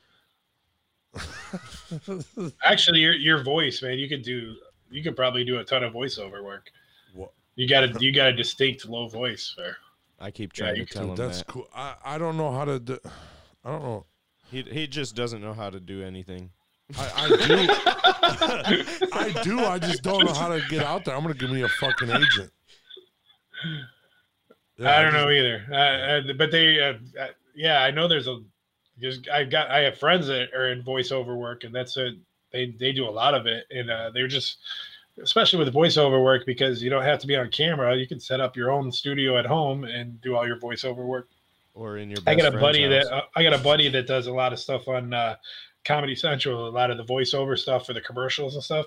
[2.63, 4.55] Actually, your your voice, man, you could do.
[4.91, 6.71] You could probably do a ton of voiceover work.
[7.13, 7.31] What?
[7.55, 9.53] You got a you got a distinct low voice.
[9.57, 9.77] There.
[10.19, 11.47] I keep trying you to tell Dude, him that's that.
[11.47, 11.67] cool.
[11.73, 12.99] I, I don't know how to do.
[13.63, 14.05] I don't know.
[14.51, 16.51] He he just doesn't know how to do anything.
[16.97, 17.67] I, I do.
[19.13, 19.59] I do.
[19.59, 21.15] I just don't know how to get out there.
[21.15, 22.51] I'm gonna give me a fucking agent.
[24.79, 25.65] Yeah, I don't know either.
[25.71, 28.41] Uh, but they, uh, uh, yeah, I know there's a.
[28.99, 32.11] Just I got I have friends that are in voiceover work, and that's a
[32.51, 34.57] they they do a lot of it, and uh, they're just
[35.21, 37.95] especially with voiceover work because you don't have to be on camera.
[37.95, 41.29] You can set up your own studio at home and do all your voiceover work.
[41.73, 43.05] Or in your I got a buddy house.
[43.05, 45.35] that uh, I got a buddy that does a lot of stuff on uh,
[45.85, 48.85] Comedy Central, a lot of the voiceover stuff for the commercials and stuff,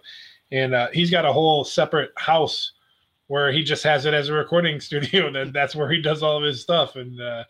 [0.50, 2.72] and uh, he's got a whole separate house
[3.32, 5.28] where he just has it as a recording studio.
[5.28, 7.44] And that's where he does all of his stuff, and uh,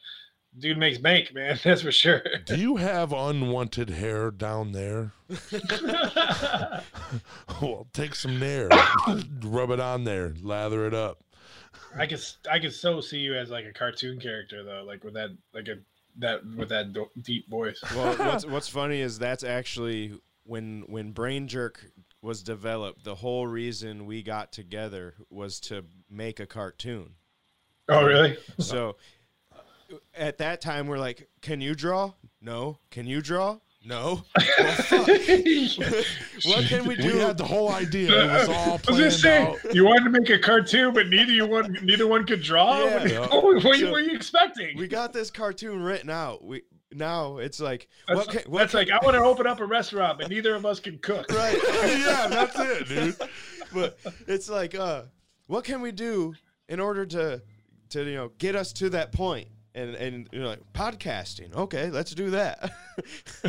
[0.56, 1.58] dude makes bank, man.
[1.64, 2.22] That's for sure.
[2.46, 5.12] Do you have unwanted hair down there?
[7.60, 8.68] well, take some Nair,
[9.42, 11.24] rub it on there, lather it up.
[11.98, 15.14] I could I could so see you as like a cartoon character though, like with
[15.14, 15.78] that like a
[16.18, 17.82] that with that do- deep voice.
[17.96, 20.12] well, what's what's funny is that's actually
[20.44, 21.84] when when Brain Jerk
[22.22, 23.04] was developed.
[23.04, 27.14] The whole reason we got together was to make a cartoon.
[27.88, 28.38] Oh really?
[28.58, 28.96] So
[29.52, 32.12] uh, at that time, we're like, "Can you draw?
[32.40, 32.78] No.
[32.90, 33.58] Can you draw?
[33.84, 34.22] No.
[34.90, 35.04] Well,
[36.44, 37.14] what can we do?
[37.14, 38.08] We had the whole idea.
[38.24, 39.58] It was all I was gonna say out.
[39.74, 42.78] you wanted to make a cartoon, but neither you one neither one could draw.
[42.84, 42.94] Yeah.
[42.98, 43.20] What, Yeah.
[43.30, 44.76] what were you- So- were you expecting?
[44.78, 46.44] we got this cartoon written out.
[46.44, 46.62] We
[46.94, 49.60] now it's like That's, what can, what that's can- like I want to open up
[49.60, 51.30] a restaurant, but neither of us can cook.
[51.32, 51.58] right.
[51.84, 53.16] yeah, that's it, dude.
[53.72, 55.02] but it's like uh
[55.46, 56.34] what can we do
[56.68, 57.42] in order to
[57.90, 61.88] to you know get us to that point and and you know like podcasting okay
[61.90, 62.72] let's do that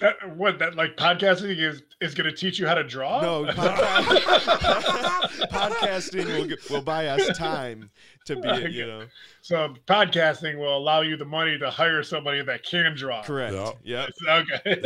[0.00, 3.20] That, what that like podcasting is is going to teach you how to draw?
[3.20, 7.90] no podca- podcasting will, will buy us time
[8.26, 9.06] to be you know
[9.42, 13.22] So podcasting will allow you the money to hire somebody that can draw.
[13.22, 14.06] correct Yeah.
[14.06, 14.80] yep Okay.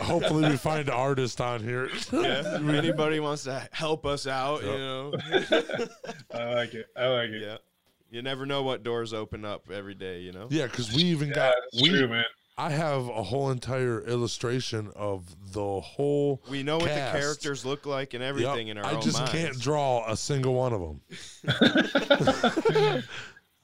[0.00, 1.90] Hopefully, we find an artist on here.
[2.12, 2.58] yeah.
[2.60, 5.12] Anybody wants to help us out, you know.
[6.32, 6.86] I like it.
[6.96, 7.42] I like it.
[7.42, 7.56] yeah.
[8.10, 10.48] You never know what doors open up every day, you know.
[10.50, 11.88] Yeah, because we even Yeah, got that's we.
[11.90, 12.24] true, man.
[12.58, 16.42] I have a whole entire illustration of the whole.
[16.50, 19.16] We know what the characters look like and everything Yep, in our I own just
[19.18, 19.32] minds.
[19.32, 21.00] can't draw a single one of them.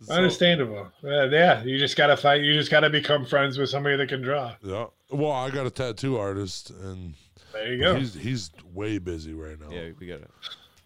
[0.03, 0.92] So, Understandable.
[1.03, 2.42] Uh, yeah, you just gotta fight.
[2.42, 4.55] You just gotta become friends with somebody that can draw.
[4.62, 4.86] yeah.
[5.11, 7.14] Well, I got a tattoo artist, and
[7.55, 7.94] There you go.
[7.97, 9.70] he's he's way busy right now.
[9.74, 10.26] Yeah, we gotta.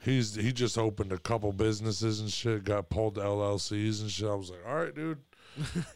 [0.02, 2.64] He's he just opened a couple businesses and shit.
[2.64, 4.28] Got pulled to LLCs and shit.
[4.28, 5.18] I was like, all right, dude.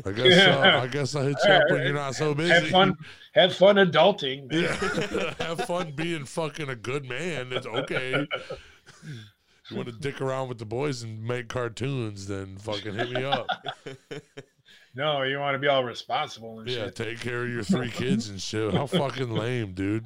[0.04, 2.52] I guess uh, I guess I hit you up when you're not so busy.
[2.52, 2.96] Have fun.
[3.34, 4.50] Have fun adulting.
[4.50, 4.62] man.
[4.62, 5.34] Yeah.
[5.46, 7.52] Have fun being fucking a good man.
[7.52, 8.26] It's okay.
[9.70, 13.24] You want to dick around with the boys and make cartoons, then fucking hit me
[13.24, 13.46] up.
[14.96, 16.78] No, you want to be all responsible and shit.
[16.78, 16.94] Yeah, shit.
[16.94, 18.72] take care of your three kids and shit.
[18.72, 20.04] How fucking lame, dude.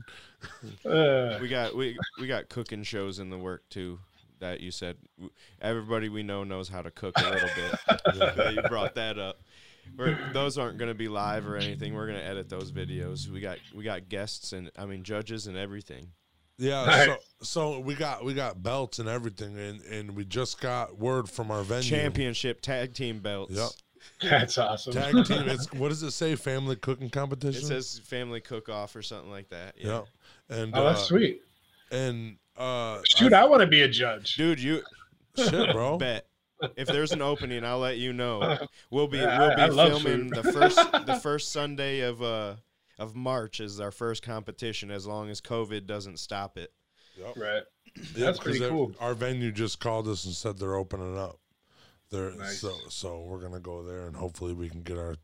[0.85, 3.99] We got we we got cooking shows in the work too.
[4.41, 4.97] That you said
[5.61, 7.81] everybody we know knows how to cook a little bit.
[8.15, 9.41] Yeah, you brought that up.
[9.97, 11.95] We're, those aren't going to be live or anything.
[11.95, 13.29] We're going to edit those videos.
[13.29, 16.09] We got we got guests and I mean judges and everything.
[16.59, 17.07] Yeah, Nice.
[17.07, 21.29] so so we got we got belts and everything, and and we just got word
[21.29, 21.89] from our venue.
[21.89, 23.55] Championship tag team belts.
[23.55, 23.71] Yep.
[24.23, 24.93] that's awesome.
[24.93, 25.49] Tag team.
[25.49, 26.35] It's what does it say?
[26.35, 27.63] Family cooking competition.
[27.63, 29.75] It says family cook off or something like that.
[29.77, 30.03] Yeah.
[30.49, 31.43] And Oh, that's uh, sweet.
[31.91, 34.35] And uh, Dude, I, want to be a judge.
[34.37, 34.83] Dude, you
[35.37, 35.97] shit, bro.
[35.99, 36.27] bet.
[36.77, 38.59] If there's an opening, I'll let you know.
[38.91, 42.57] We'll be we'll be I love filming the first the first Sunday of uh
[42.99, 46.73] of March is our first competition as long as COVID doesn't stop it.
[47.17, 47.37] Yep.
[47.37, 47.63] Right.
[47.95, 48.93] Yeah, That's 'cause pretty they're- cool.
[48.99, 51.39] Our venue just called us and said they're opening up.
[52.11, 52.61] They're Nice.
[52.61, 55.17] so so we're gonna go there and hopefully we can get our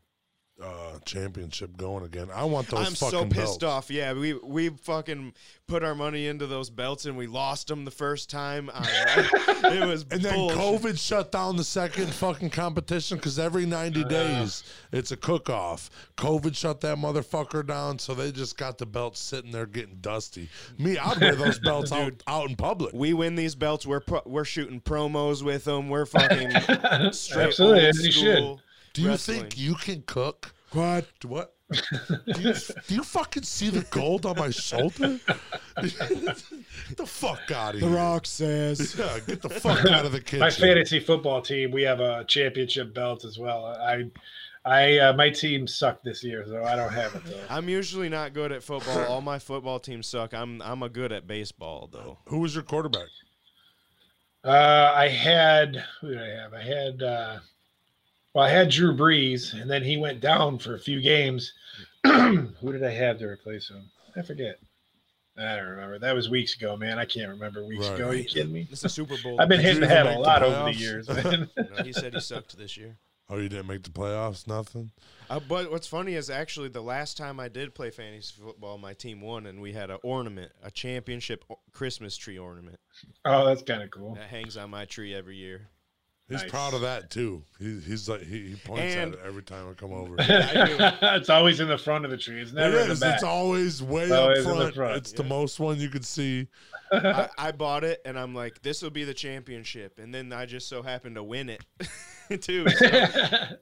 [0.63, 2.29] uh, championship going again.
[2.33, 3.63] I want those I'm fucking so pissed belts.
[3.63, 3.91] off.
[3.91, 5.33] Yeah, we we fucking
[5.67, 8.69] put our money into those belts and we lost them the first time.
[8.73, 9.29] I-
[9.75, 10.57] it was And then bullshit.
[10.57, 15.89] COVID shut down the second fucking competition because every 90 days it's a cook off.
[16.17, 20.47] COVID shut that motherfucker down, so they just got the belts sitting there getting dusty.
[20.77, 22.93] Me, I'd wear those belts out, out in public.
[22.93, 23.85] We win these belts.
[23.85, 25.89] We're pro- we're shooting promos with them.
[25.89, 26.51] We're fucking
[27.11, 28.61] straight Absolutely, as you should.
[28.95, 29.39] School Do you wrestling.
[29.41, 30.53] think you can cook?
[30.71, 31.05] What?
[31.25, 31.51] What?
[31.71, 32.53] do, you,
[32.87, 35.19] do you fucking see the gold on my shoulder?
[35.27, 35.35] get
[36.97, 37.95] the fuck out of The here.
[37.95, 38.95] Rock says.
[38.99, 40.39] Yeah, get the fuck out of the kitchen.
[40.41, 43.65] My fantasy football team, we have a championship belt as well.
[43.65, 44.03] I,
[44.63, 47.41] I, uh, my team sucked this year, so I don't have it though.
[47.49, 48.99] I'm usually not good at football.
[49.05, 50.33] All my football teams suck.
[50.33, 52.17] I'm I'm a good at baseball though.
[52.27, 53.07] Who was your quarterback?
[54.43, 56.53] Uh, I had who did I have?
[56.53, 57.39] I had uh,
[58.35, 61.53] well, I had Drew Brees, and then he went down for a few games,
[62.05, 63.89] who did I have to replace him?
[64.15, 64.59] I forget.
[65.37, 65.99] I don't remember.
[65.99, 66.99] That was weeks ago, man.
[66.99, 67.95] I can't remember weeks Right.
[67.95, 68.09] ago.
[68.09, 68.67] Are you kidding me?
[68.69, 69.39] It's the Super Bowl.
[69.39, 71.49] I've been hitting the head a make the lot over the years, man.
[71.57, 72.97] No, he said he sucked this year.
[73.29, 74.47] Oh, you didn't make the playoffs?
[74.47, 74.91] Nothing?
[75.29, 78.93] Uh, but what's funny is actually the last time I did play fantasy football, my
[78.93, 82.77] team won, and we had an ornament, a championship Christmas tree ornament
[83.25, 84.15] oh, that's kind of cool.
[84.15, 85.67] that hangs on my tree every year.
[86.27, 86.49] He's Nice.
[86.49, 87.43] proud of that too.
[87.59, 90.15] He, he's like he, he points And- at it every time I come over.
[90.19, 92.41] it's always in the front of the tree.
[92.41, 93.13] It's it never in the back.
[93.15, 94.75] It's always way Always up in the front.
[94.75, 96.47] front, It's the most one you could see.
[96.91, 100.45] I, I bought it, and I'm like, this will be the championship, and then I
[100.47, 101.61] just so happened to win it
[102.41, 102.67] too.
[102.69, 102.89] So,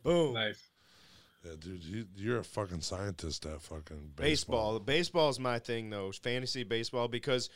[0.03, 0.33] boom.
[0.35, 0.61] nice.
[1.45, 4.77] Yeah, dude, you, you're a fucking scientist at fucking baseball.
[4.77, 4.79] baseball.
[4.79, 7.49] Baseball is my thing though, fantasy baseball, because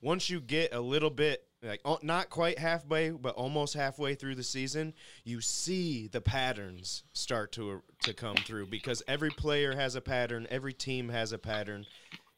[0.00, 4.34] once you get a little bit like oh, not quite halfway, but almost halfway through
[4.34, 4.94] the season,
[5.24, 10.46] you see the patterns start to to come through because every player has a pattern,
[10.50, 11.86] every team has a pattern.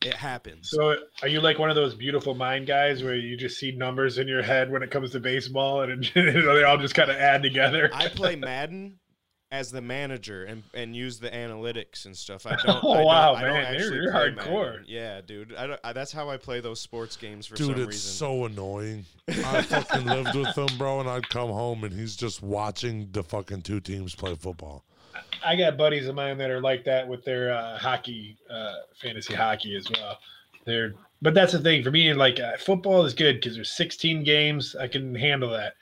[0.03, 0.69] It happens.
[0.69, 4.19] So, are you like one of those beautiful mind guys where you just see numbers
[4.19, 7.17] in your head when it comes to baseball, and it, they all just kind of
[7.17, 7.89] add together?
[7.93, 8.99] I play Madden
[9.53, 12.47] as the manager and, and use the analytics and stuff.
[12.47, 12.83] I don't.
[12.83, 14.71] Oh, I don't, wow, I don't man, you're- actually you're hardcore.
[14.73, 14.85] Madden.
[14.89, 15.55] Yeah, dude.
[15.55, 18.47] I don't, I, that's how I play those sports games for Dude, some it's so
[18.47, 19.05] annoying.
[19.29, 23.23] I fucking lived with him, bro, and I'd come home and he's just watching the
[23.23, 24.85] fucking two teams play football.
[25.47, 29.35] I got buddies of mine that are like that with their uh, hockey, uh, fantasy
[29.35, 30.19] hockey as well.
[30.65, 32.13] They're, but that's the thing for me.
[32.15, 34.75] Like uh, football is good because there's 16 games.
[34.75, 35.75] I can handle that.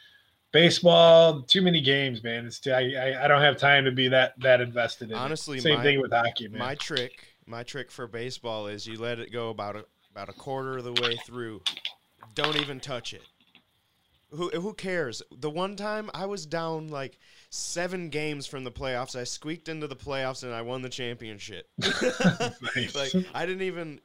[0.52, 2.46] Baseball, too many games, man.
[2.46, 5.16] It's too, I, I don't have time to be that that invested in.
[5.16, 5.18] it.
[5.18, 6.58] Honestly, same my- thing with hockey, man.
[6.58, 7.12] My trick,
[7.46, 10.84] my trick for baseball is you let it go about a, about a quarter of
[10.84, 11.62] the way through.
[12.34, 13.22] Don't even touch it.
[14.30, 15.22] Who who cares?
[15.30, 17.18] The one time I was down like
[17.54, 21.68] seven games from the playoffs, I squeaked into the playoffs and I won the championship.
[22.74, 22.94] Nice.
[22.94, 24.00] like I didn't even.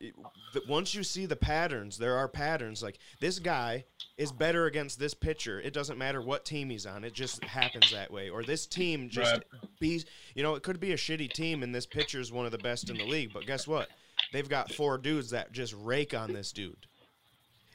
[0.68, 2.84] Once you see the patterns, there are patterns.
[2.84, 3.86] Like this guy
[4.18, 5.62] is better against this pitcher.
[5.62, 7.04] It doesn't matter what team he's on.
[7.04, 8.30] It just happens that way.
[8.30, 9.44] Or this team just Right.
[9.80, 10.04] be.
[10.36, 12.58] You know, it could be a shitty team, and this pitcher is one of the
[12.58, 13.32] best in the league.
[13.34, 13.90] But guess what?
[14.34, 16.88] They've got four dudes that just rake on this dude,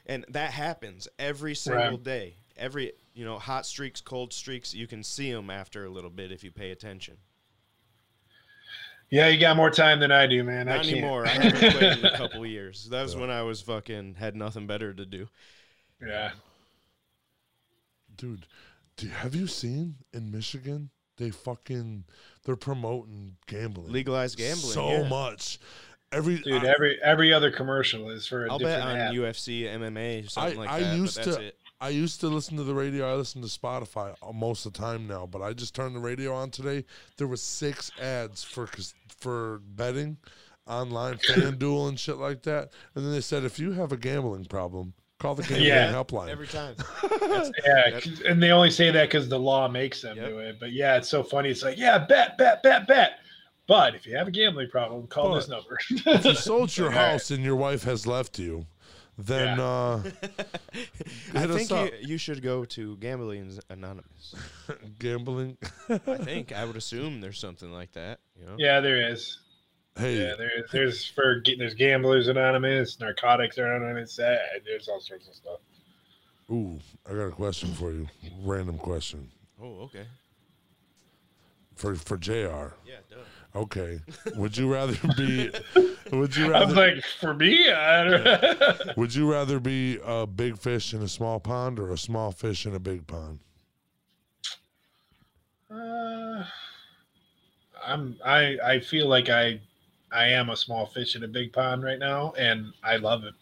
[0.05, 2.03] and that happens every single Right.
[2.03, 2.35] day.
[2.55, 4.73] Every you know, hot streaks, cold streaks.
[4.73, 7.17] You can see them after a little bit if you pay attention.
[9.09, 10.67] yeah, you got more time than I do, man.
[10.67, 10.97] I Not can't.
[10.97, 11.25] anymore.
[11.25, 12.89] I haven't played in a couple of years.
[12.89, 13.21] That was Yeah.
[13.21, 15.27] when I was fucking had nothing better to do.
[16.05, 16.31] yeah.
[18.15, 18.45] Dude,
[18.97, 20.89] do, have you seen in Michigan?
[21.17, 22.05] They fucking
[22.45, 23.91] they're promoting gambling.
[23.91, 24.73] Legalized gambling.
[24.73, 25.07] so yeah.
[25.07, 25.59] much.
[26.11, 29.13] Every Dude, I, every every other commercial is for a I'll bet on app.
[29.13, 30.97] UFC, MMA, something I- like I that.
[30.97, 31.57] used but that's to- it.
[31.83, 33.11] I used to listen to the radio.
[33.11, 35.99] I listen to Spotify uh, most of the time now, but I just turned the
[35.99, 36.85] radio on today.
[37.17, 38.69] There was six ads for
[39.19, 40.15] for betting
[40.65, 42.69] online, FanDuel and shit like that.
[42.95, 45.91] And then they said if you have a gambling problem, call the gambling Yeah.
[45.93, 46.29] helpline.
[46.29, 46.75] Every time.
[47.65, 50.29] Yeah, and they only say that because the law makes them Yep.
[50.29, 50.59] do it.
[50.61, 51.49] But yeah, it's so funny.
[51.49, 53.19] It's like, yeah, bet, bet, bet, bet.
[53.67, 55.77] But if you have a gambling problem, call this number.
[55.89, 58.65] if you sold your house and your wife has left you,
[59.17, 59.97] then I uh,
[61.33, 61.91] Hit us think up.
[62.01, 64.35] you, you should go to Gambling Anonymous.
[64.99, 65.57] gambling.
[65.89, 68.19] I think I would assume there's something like that.
[68.39, 68.55] You know.
[68.57, 69.39] yeah, there is.
[69.97, 70.71] hey, Yeah, there is.
[70.71, 74.17] There's for there's gamblers anonymous, narcotics are anonymous.
[74.19, 75.59] Uh, there's all sorts of stuff.
[76.51, 78.07] ooh, I got a question for you.
[78.43, 79.29] Random question
[79.61, 80.05] Oh, okay.
[81.75, 82.73] for for Jr.
[82.85, 83.17] Yeah, duh.
[83.55, 83.99] Okay.
[84.35, 85.51] Would you rather be?
[86.11, 86.65] Would you rather?
[86.65, 91.01] I was like, for me, I don't Would you rather be a big fish in
[91.01, 93.39] a small pond or a small fish in a big pond?
[95.71, 96.43] Uh,
[97.85, 99.59] I'm I I feel like I
[100.11, 103.33] I am a small fish in a big pond right now, and I love it.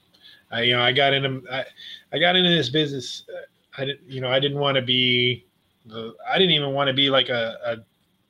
[0.52, 1.66] I you know I got into I,
[2.14, 3.24] I got into this business.
[3.30, 3.42] uh,
[3.78, 5.46] I didn't you know I didn't want to be
[5.86, 7.78] the I didn't even want to be like a, a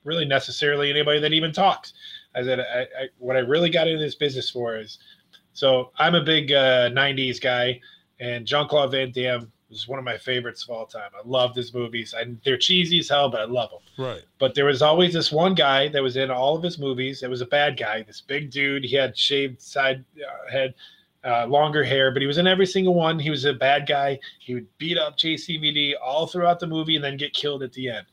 [0.03, 1.93] really necessarily anybody that even talks.
[2.35, 4.99] I said I, I what I really got into this business for is
[5.53, 7.79] so I'm a big uh, '90s guy,
[8.19, 11.09] and Jean Claude Van Damme was one of my favorites of all time.
[11.15, 12.13] I love his movies.
[12.15, 14.05] I, they're cheesy as hell, but I love them.
[14.05, 14.21] Right.
[14.37, 17.23] But there was always this one guy that was in all of his movies.
[17.23, 18.83] It was a bad guy, this big dude.
[18.83, 20.73] He had shaved side uh, head,
[21.23, 23.17] uh, longer hair, but he was in every single one.
[23.17, 24.19] He was a bad guy.
[24.39, 27.89] He would beat up JCVD all throughout the movie and then get killed at the
[27.89, 28.05] end.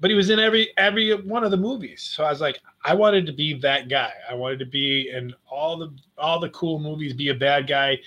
[0.00, 2.02] But he was in every every one of the movies.
[2.02, 4.12] So I was like, I wanted to be that guy.
[4.30, 7.98] I wanted to be in all the all the cool movies, be a bad guy,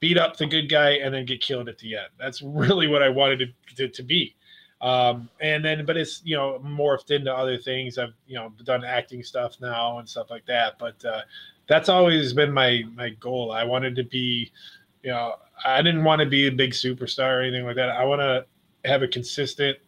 [0.00, 2.08] beat up the good guy, and then get killed at the end.
[2.18, 4.36] That's really what I wanted to, to, to be.
[4.80, 7.98] Um, and then, but it's you know morphed into other things.
[7.98, 10.78] I've you know done acting stuff now and stuff like that.
[10.78, 11.22] But uh,
[11.66, 13.50] that's always been my my goal.
[13.50, 14.52] I wanted to be,
[15.02, 17.90] you know, I didn't want to be a big superstar or anything like that.
[17.90, 18.44] I want to
[18.88, 19.78] have a consistent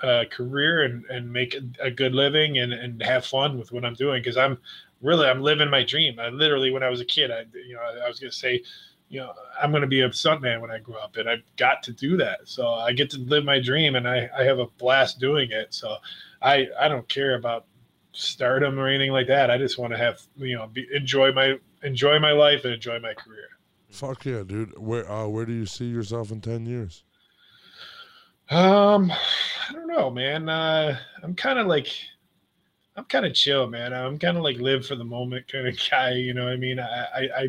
[0.00, 3.94] uh, career and and make a, good living and and have fun with what I'm
[3.94, 4.58] doing because I'm
[5.00, 6.18] really I'm living my dream.
[6.18, 8.62] I literally when I was a kid, I you know I was gonna say
[9.08, 9.32] you know,
[9.62, 12.40] I'm to be a stuntman when I grow up, and I've got to do that.
[12.44, 15.72] So I get to live my dream, and I, I have a blast doing it.
[15.74, 15.96] So
[16.42, 17.66] I I don't care about
[18.12, 19.50] stardom or anything like that.
[19.50, 22.98] I just want to have you know be, enjoy my enjoy my life and enjoy
[22.98, 23.48] my career.
[23.90, 24.76] Fuck yeah, dude.
[24.78, 27.04] Where uh, where do you see yourself in ten years?
[28.50, 30.48] Um, I don't know, man.
[30.48, 31.88] Uh, I'm kind of like.
[32.96, 33.92] I'm kind of chill, man.
[33.92, 36.12] I'm kind of like live for the moment kind of guy.
[36.12, 37.48] You know, I mean, I, I, I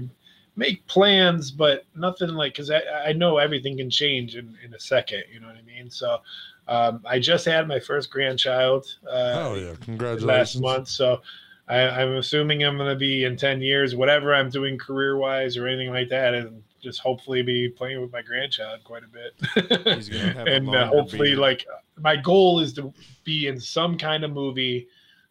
[0.56, 4.80] make plans, but nothing like because I, I know everything can change in, in a
[4.80, 5.24] second.
[5.32, 5.90] You know what I mean?
[5.90, 6.20] So
[6.68, 8.86] um, I just had my first grandchild.
[9.08, 10.26] Uh, oh yeah, congratulations!
[10.26, 11.22] Last month, so
[11.68, 15.58] I, am assuming I'm going to be in ten years, whatever I'm doing career wise
[15.58, 20.38] or anything like that, and just hopefully be playing with my grandchild quite a bit.
[20.48, 21.66] and uh, hopefully, like
[22.00, 24.88] my goal is to be in some kind of movie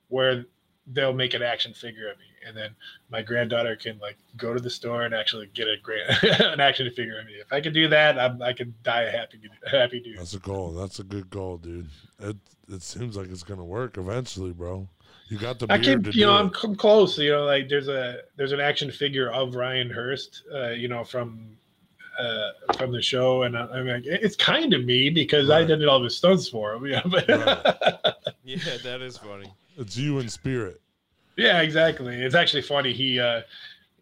[0.08, 0.44] where
[0.88, 2.70] they'll make an action figure of me and then
[3.10, 6.90] my granddaughter can like go to the store and actually get a grand an action
[6.90, 7.32] figure of me.
[7.34, 9.40] If I could do that, I'm, i can die a happy
[9.70, 10.18] happy dude.
[10.18, 10.72] That's a goal.
[10.72, 11.88] That's a good goal, dude.
[12.20, 12.36] It
[12.68, 14.88] it seems like it's gonna work eventually, bro.
[15.28, 15.66] You got the.
[15.70, 17.18] I can, you know, I'm, I'm close.
[17.18, 20.42] You know, like there's a there's an action figure of Ryan Hurst.
[20.52, 21.56] Uh, you know, from
[22.18, 25.62] uh, from the show, and I, am like, it's kind of me because right.
[25.62, 26.86] I did all the stunts for him.
[26.94, 28.14] Yeah, but right.
[28.44, 29.52] yeah, that is funny.
[29.76, 30.80] It's you in spirit.
[31.36, 32.14] Yeah, exactly.
[32.16, 32.92] It's actually funny.
[32.92, 33.42] He uh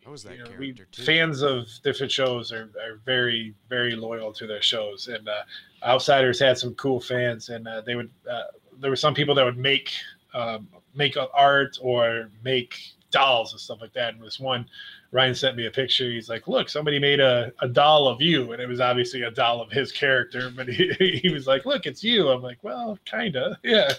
[0.05, 1.03] what was that you know, character we, too?
[1.05, 5.07] Fans of different shows are, are very, very loyal to their shows.
[5.07, 5.43] And uh,
[5.85, 8.11] Outsiders had some cool fans, and uh, they would.
[8.29, 8.43] Uh,
[8.81, 9.93] there were some people that would make
[10.35, 12.78] um, make art or make
[13.11, 14.14] dolls and stuff like that.
[14.14, 14.66] And this one,
[15.12, 16.11] Ryan sent me a picture.
[16.11, 19.30] He's like, "Look, somebody made a, a doll of you," and it was obviously a
[19.30, 20.51] doll of his character.
[20.55, 23.93] But he, he was like, "Look, it's you." I'm like, "Well, kinda, yeah."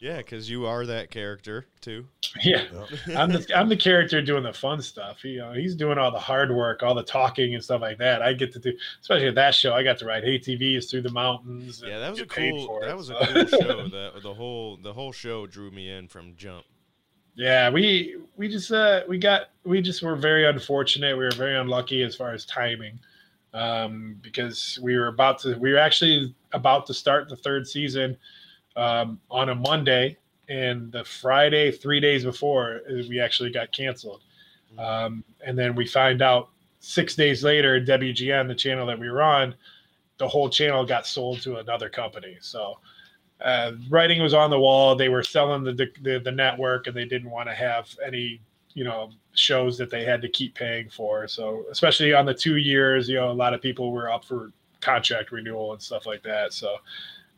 [0.00, 2.06] Yeah, because you are that character too.
[2.42, 2.64] Yeah,
[3.14, 5.22] I'm the I'm the character doing the fun stuff.
[5.24, 8.22] You know, he's doing all the hard work, all the talking and stuff like that.
[8.22, 8.72] I get to do,
[9.02, 9.74] especially at that show.
[9.74, 11.82] I got to ride ATVs through the mountains.
[11.86, 12.80] Yeah, that was a cool.
[12.80, 13.16] That it, was so.
[13.18, 13.88] a cool show.
[13.90, 16.64] That the whole the whole show drew me in from jump.
[17.34, 21.16] Yeah, we we just uh we got we just were very unfortunate.
[21.18, 22.98] We were very unlucky as far as timing,
[23.52, 28.16] um, because we were about to we were actually about to start the third season
[28.76, 30.16] um, on a Monday,
[30.48, 34.22] and the Friday, three days before, uh, we actually got canceled.
[34.72, 34.80] Mm-hmm.
[34.80, 36.48] Um, and then we find out
[36.80, 39.54] six days later, WGN, the channel that we were on,
[40.18, 42.36] the whole channel got sold to another company.
[42.40, 42.78] So
[43.40, 44.96] uh, writing was on the wall.
[44.96, 48.40] They were selling the, the, the network, and they didn't want to have any
[48.74, 51.26] you know shows that they had to keep paying for.
[51.28, 54.52] So especially on the two years, you know, a lot of people were up for
[54.80, 56.52] contract renewal and stuff like that.
[56.52, 56.76] So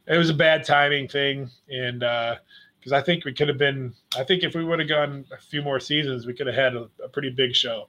[0.07, 3.95] it was a bad timing thing, and because uh, I think we could have been,
[4.17, 6.75] I think if we would have gone a few more seasons, we could have had
[6.75, 7.89] a, a, pretty big show.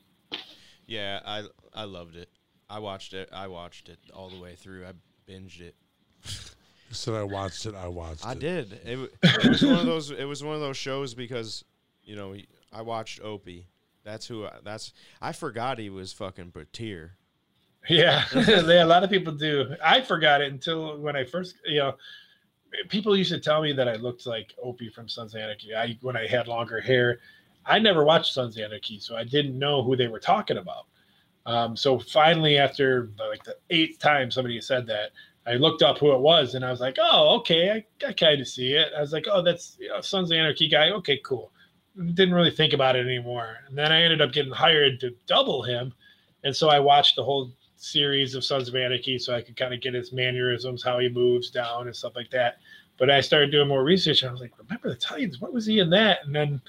[0.85, 1.43] Yeah, I
[1.73, 2.29] I loved it.
[2.69, 3.29] I watched it.
[3.31, 4.85] I watched it all the way through.
[4.85, 4.93] I
[5.29, 5.75] binged it.
[6.25, 7.73] You said I watched it.
[7.75, 8.39] I watched I it.
[8.39, 8.73] did.
[8.85, 10.11] It, it was one of those.
[10.11, 11.63] It was one of those shows because,
[12.03, 12.35] you know,
[12.71, 13.67] I watched Opie.
[14.03, 14.45] That's who.
[14.45, 14.93] I, that's.
[15.21, 17.13] I forgot he was fucking Bertier.
[17.89, 19.75] Yeah, a lot of people do.
[19.83, 21.95] I forgot it until when I first, you know,
[22.89, 25.75] people used to tell me that I looked like Opie from Sons of Anarchy.
[25.75, 27.19] I when I had longer hair.
[27.65, 30.85] I never watched Sons of Anarchy, so I didn't know who they were talking about.
[31.45, 35.11] Um, so finally, after like the eighth time somebody said that,
[35.45, 38.39] I looked up who it was, and I was like, "Oh, okay, I, I kind
[38.39, 40.89] of see it." I was like, "Oh, that's you know, Sons of Anarchy guy.
[40.91, 41.51] Okay, cool."
[41.97, 45.63] Didn't really think about it anymore, and then I ended up getting hired to double
[45.63, 45.93] him,
[46.45, 47.51] and so I watched the whole
[47.83, 51.09] series of Sons of Anarchy so I could kind of get his mannerisms, how he
[51.09, 52.57] moves down and stuff like that.
[52.97, 55.41] But I started doing more research and I was like, remember the Titans?
[55.41, 56.19] What was he in that?
[56.25, 56.61] And then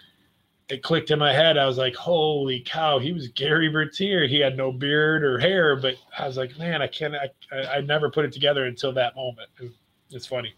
[0.68, 1.58] it clicked in my head.
[1.58, 4.26] I was like, holy cow, he was Gary Bertier.
[4.26, 7.76] He had no beard or hair, but I was like, man, I can't, I, I,
[7.76, 9.50] I never put it together until that moment.
[10.10, 10.54] It's funny.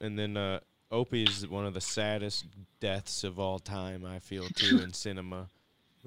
[0.00, 0.60] And then uh,
[0.92, 2.46] Opie is one of the saddest
[2.80, 5.48] deaths of all time, I feel, too, in cinema.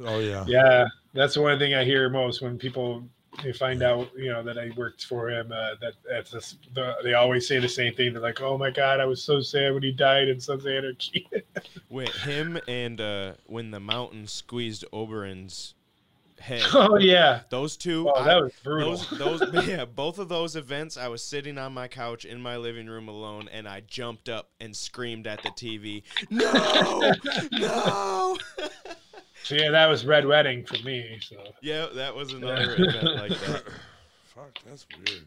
[0.06, 0.46] Oh yeah.
[0.48, 3.04] Yeah, that's the one thing I hear most when people
[3.44, 5.52] they find out, you know, that I worked for him.
[5.54, 8.12] Uh, that that's just, the, they always say the same thing.
[8.14, 10.72] They're like, "Oh my god, I was so sad when he died in Sons of
[10.72, 11.28] Anarchy."
[11.90, 15.76] Wait, him and uh, when the mountain squeezed Oberyn's
[16.40, 16.62] head.
[16.74, 17.42] Oh yeah.
[17.50, 18.98] Those two, Oh, I- that was brutal.
[18.98, 22.58] those, those, yeah, both of those events, I was sitting on my couch in my
[22.58, 27.14] living room alone, and I jumped up and screamed at the TV, "No,
[27.54, 28.38] no!"
[29.44, 31.20] So yeah, that was Red Wedding for me.
[31.22, 33.64] So yeah, that was another event like that.
[34.36, 35.24] Fuck, that's weird.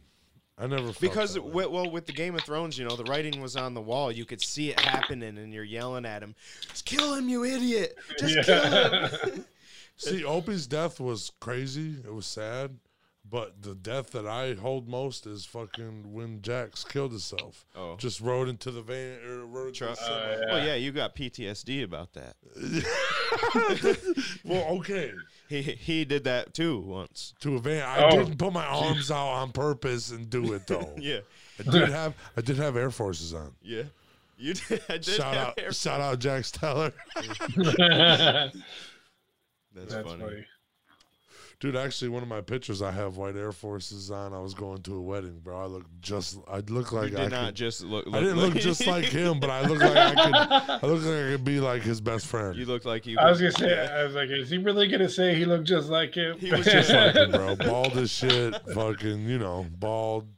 [0.56, 1.66] I never Because that way.
[1.66, 4.12] well, with the Game of Thrones, you know, the writing was on the wall.
[4.12, 6.36] You could see it happening, and you're yelling at him,
[6.68, 7.96] "Just kill him, you idiot!
[8.18, 9.44] Just kill him!"
[9.96, 11.96] See, Opie's death was crazy.
[12.04, 12.76] It was sad.
[13.28, 17.64] But the death that I hold most is fucking when Jax killed himself.
[17.74, 17.96] Oh.
[17.96, 19.18] Just rode into the van.
[19.26, 19.98] Or rode into Truck.
[19.98, 20.16] the semi.
[20.16, 22.36] Uh, Well, yeah, you got PTSD about that.
[24.44, 25.12] well, okay.
[25.48, 27.34] He he did that too once.
[27.40, 27.82] To a van.
[27.88, 28.10] I Oh.
[28.10, 30.94] didn't put my arms out on purpose and do it though.
[30.98, 31.20] Yeah,
[31.58, 33.52] I did have I did have Air Forces on.
[33.62, 33.84] yeah.
[34.36, 34.82] You did.
[34.88, 36.92] I did Shout have out hair- shout out Jax Teller.
[37.16, 38.56] that's,
[39.74, 40.22] That's, funny.
[40.24, 40.46] funny.
[41.64, 44.34] Dude, actually, one of my pictures, I have white Air Forces on.
[44.34, 45.58] I was going to a wedding, bro.
[45.62, 48.06] I look just, I look like You I did not could, just look.
[48.12, 51.14] I didn't look just like him, but I look like I could, I look like
[51.24, 52.54] I could be like his best friend.
[52.54, 53.16] You looked like you.
[53.18, 55.88] I was gonna say, I was like, is he really gonna say he looked just
[55.88, 56.38] like him?
[56.38, 57.56] He was just like him, bro.
[57.56, 60.28] Bald as shit, fucking, you know, bald,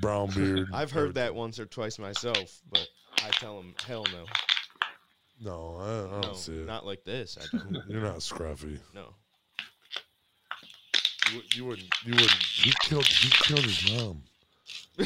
[0.00, 0.68] brown beard.
[0.72, 2.86] I've heard that once or twice myself, but
[3.24, 4.26] I tell him, hell no,
[5.40, 6.66] No, I, I don't no, see it.
[6.68, 7.36] not like this.
[7.36, 7.82] I don't.
[7.88, 8.78] You're not scruffy.
[8.94, 9.12] No.
[11.54, 11.88] You, wouldn't.
[12.04, 12.30] You wouldn't.
[12.32, 13.06] He killed.
[13.06, 14.22] He killed his mom.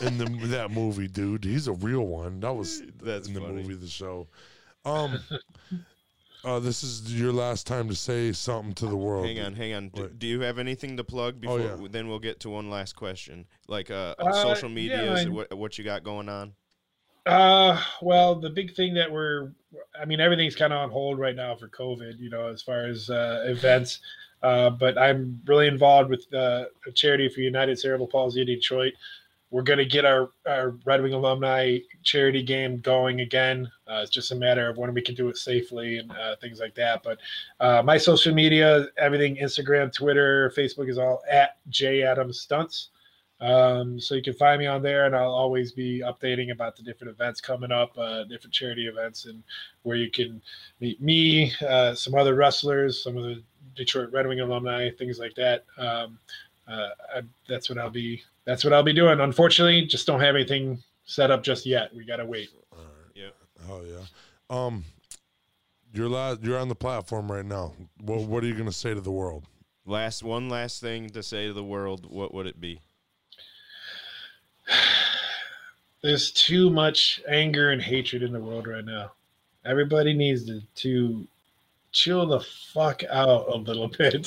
[0.00, 1.44] in the that movie, dude.
[1.44, 2.40] He's a real one.
[2.40, 3.54] That was That's in the funny.
[3.62, 4.26] movie, the show.
[4.84, 5.18] Um,
[6.44, 9.26] uh, this is your last time to say something to the world.
[9.26, 9.88] Hang on, hang on.
[9.88, 11.60] Do, do you have anything to plug Oh, before?
[11.60, 11.88] yeah.
[11.90, 15.78] Then we'll get to one last question, like uh, Uh, social yeah, medias, what what
[15.78, 16.52] you got going on.
[17.24, 19.52] Uh, well, the big thing that we're,
[19.98, 22.86] I mean, everything's kind of on hold right now for COVID, you know, as far
[22.86, 24.00] as uh, events.
[24.42, 28.94] Uh, but I'm really involved with uh, a charity for United Cerebral Palsy in Detroit.
[29.50, 33.70] We're going to get our, our Red Wing alumni charity game going again.
[33.86, 36.58] Uh, it's just a matter of when we can do it safely and uh, things
[36.58, 37.02] like that.
[37.02, 37.18] But
[37.60, 42.88] uh, my social media, everything Instagram, Twitter, Facebook is all at J Adams Stunts.
[43.42, 46.82] Um, so you can find me on there, and I'll always be updating about the
[46.84, 49.42] different events coming up, uh, different charity events, and
[49.82, 50.40] where you can
[50.78, 53.42] meet me, uh, some other wrestlers, some of the
[53.74, 55.64] Detroit Red Wing alumni, things like that.
[55.78, 56.18] Um,
[56.68, 58.22] uh, I, that's what I'll be.
[58.44, 59.20] That's what I'll be doing.
[59.20, 61.94] Unfortunately, just don't have anything set up just yet.
[61.94, 62.50] We gotta wait.
[62.72, 63.12] All right.
[63.14, 63.30] Yeah.
[63.68, 64.04] Oh yeah.
[64.50, 64.84] Um,
[65.92, 67.74] you're la- You're on the platform right now.
[68.00, 69.46] What What are you gonna say to the world?
[69.84, 72.06] Last one last thing to say to the world.
[72.08, 72.80] What would it be?
[76.02, 79.12] There's too much anger and hatred in the world right now.
[79.64, 81.26] Everybody needs to, to
[81.92, 84.26] chill the fuck out a little bit.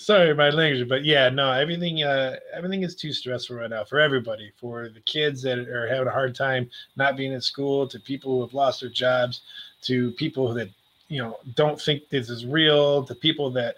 [0.00, 4.00] Sorry, my language, but yeah, no, everything uh, everything is too stressful right now for
[4.00, 4.52] everybody.
[4.56, 8.36] For the kids that are having a hard time not being in school, to people
[8.36, 9.42] who have lost their jobs,
[9.82, 10.70] to people that
[11.08, 13.76] you know don't think this is real, to people that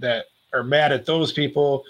[0.00, 1.84] that are mad at those people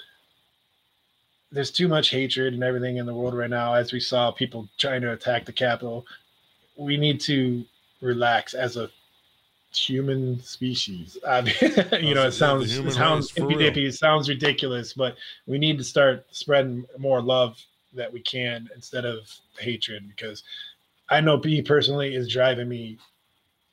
[1.52, 4.68] there's too much hatred and everything in the world right now as we saw people
[4.76, 6.04] trying to attack the capitol
[6.76, 7.64] we need to
[8.00, 8.90] relax as a
[9.76, 11.54] human species I mean,
[12.02, 13.58] you know it sounds it sounds race, for hippy real.
[13.70, 17.60] dippy it sounds ridiculous but we need to start spreading more love
[17.94, 20.42] that we can instead of hatred because
[21.10, 22.98] i know me personally is driving me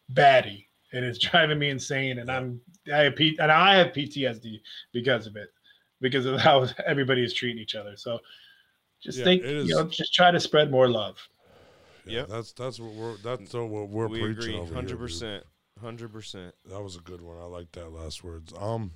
[0.10, 2.62] batty and it's driving me insane and i'm
[2.94, 4.62] i have P, and i have ptsd
[4.92, 5.54] because of it
[6.02, 8.20] because of how everybody is treating each other so
[9.02, 11.18] just Yeah, think it is- you know just try to spread more love
[12.06, 12.30] Yeah, Yep.
[12.30, 15.00] That's that's what we're that's what we're we preaching agree, over here, hundred dude.
[15.00, 15.44] percent,
[15.82, 16.56] hundred percent.
[16.66, 17.38] That was a good one.
[17.38, 18.54] I like that last words.
[18.58, 18.92] Um,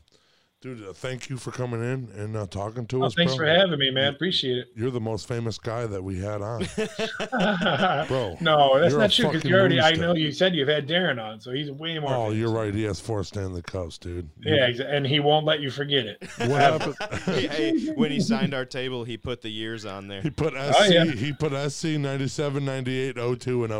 [0.65, 3.13] dude, uh, thank you for coming in and uh, talking to oh, us.
[3.13, 3.45] thanks bro.
[3.45, 4.67] for having me man appreciate it.
[4.75, 6.65] You're the most famous guy that we had on,
[8.07, 8.35] bro.
[8.41, 11.39] no that's not true because you already i know you said you've had darren on
[11.39, 12.37] so he's way more Oh, famous.
[12.39, 12.73] you're right.
[12.73, 14.27] He has four Stanley Cups, dude.
[14.39, 16.95] yeah exa- and he won't let you forget it What happened?
[17.25, 20.21] hey, hey, when he signed our table, he put the years on there.
[20.23, 20.75] He put SC.
[20.79, 21.05] Oh, yeah.
[21.05, 23.73] He put SC 97, 98, 02, and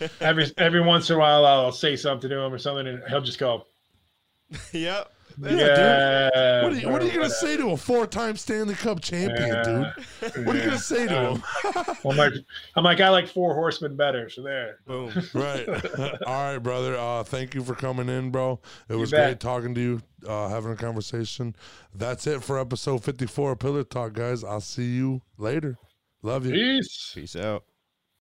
[0.00, 0.10] 08.
[0.20, 3.20] every every once in a while i'll say something to him or something and he'll
[3.20, 3.64] just go
[4.72, 5.12] yep.
[5.40, 9.48] Yeah What are you, what are you gonna say to a four-time Stanley Cup champion,
[9.48, 9.62] Yeah.
[10.22, 10.46] dude?
[10.46, 11.96] What are you gonna say to Um, him?
[12.04, 12.32] I'm like,
[12.76, 14.28] I'm like, I like four horsemen better.
[14.28, 14.78] So there.
[14.86, 15.12] Boom.
[15.34, 15.68] Right.
[16.26, 16.96] All right, brother.
[16.96, 18.60] Uh, thank you for coming in, bro.
[18.88, 19.24] It was bet.
[19.26, 21.54] great talking to you, uh, having a conversation.
[21.94, 24.42] That's it for episode 54 of Pillar Talk, guys.
[24.44, 25.76] I'll see you later.
[26.22, 26.52] Love you.
[26.52, 27.12] Peace.
[27.14, 27.64] Peace out.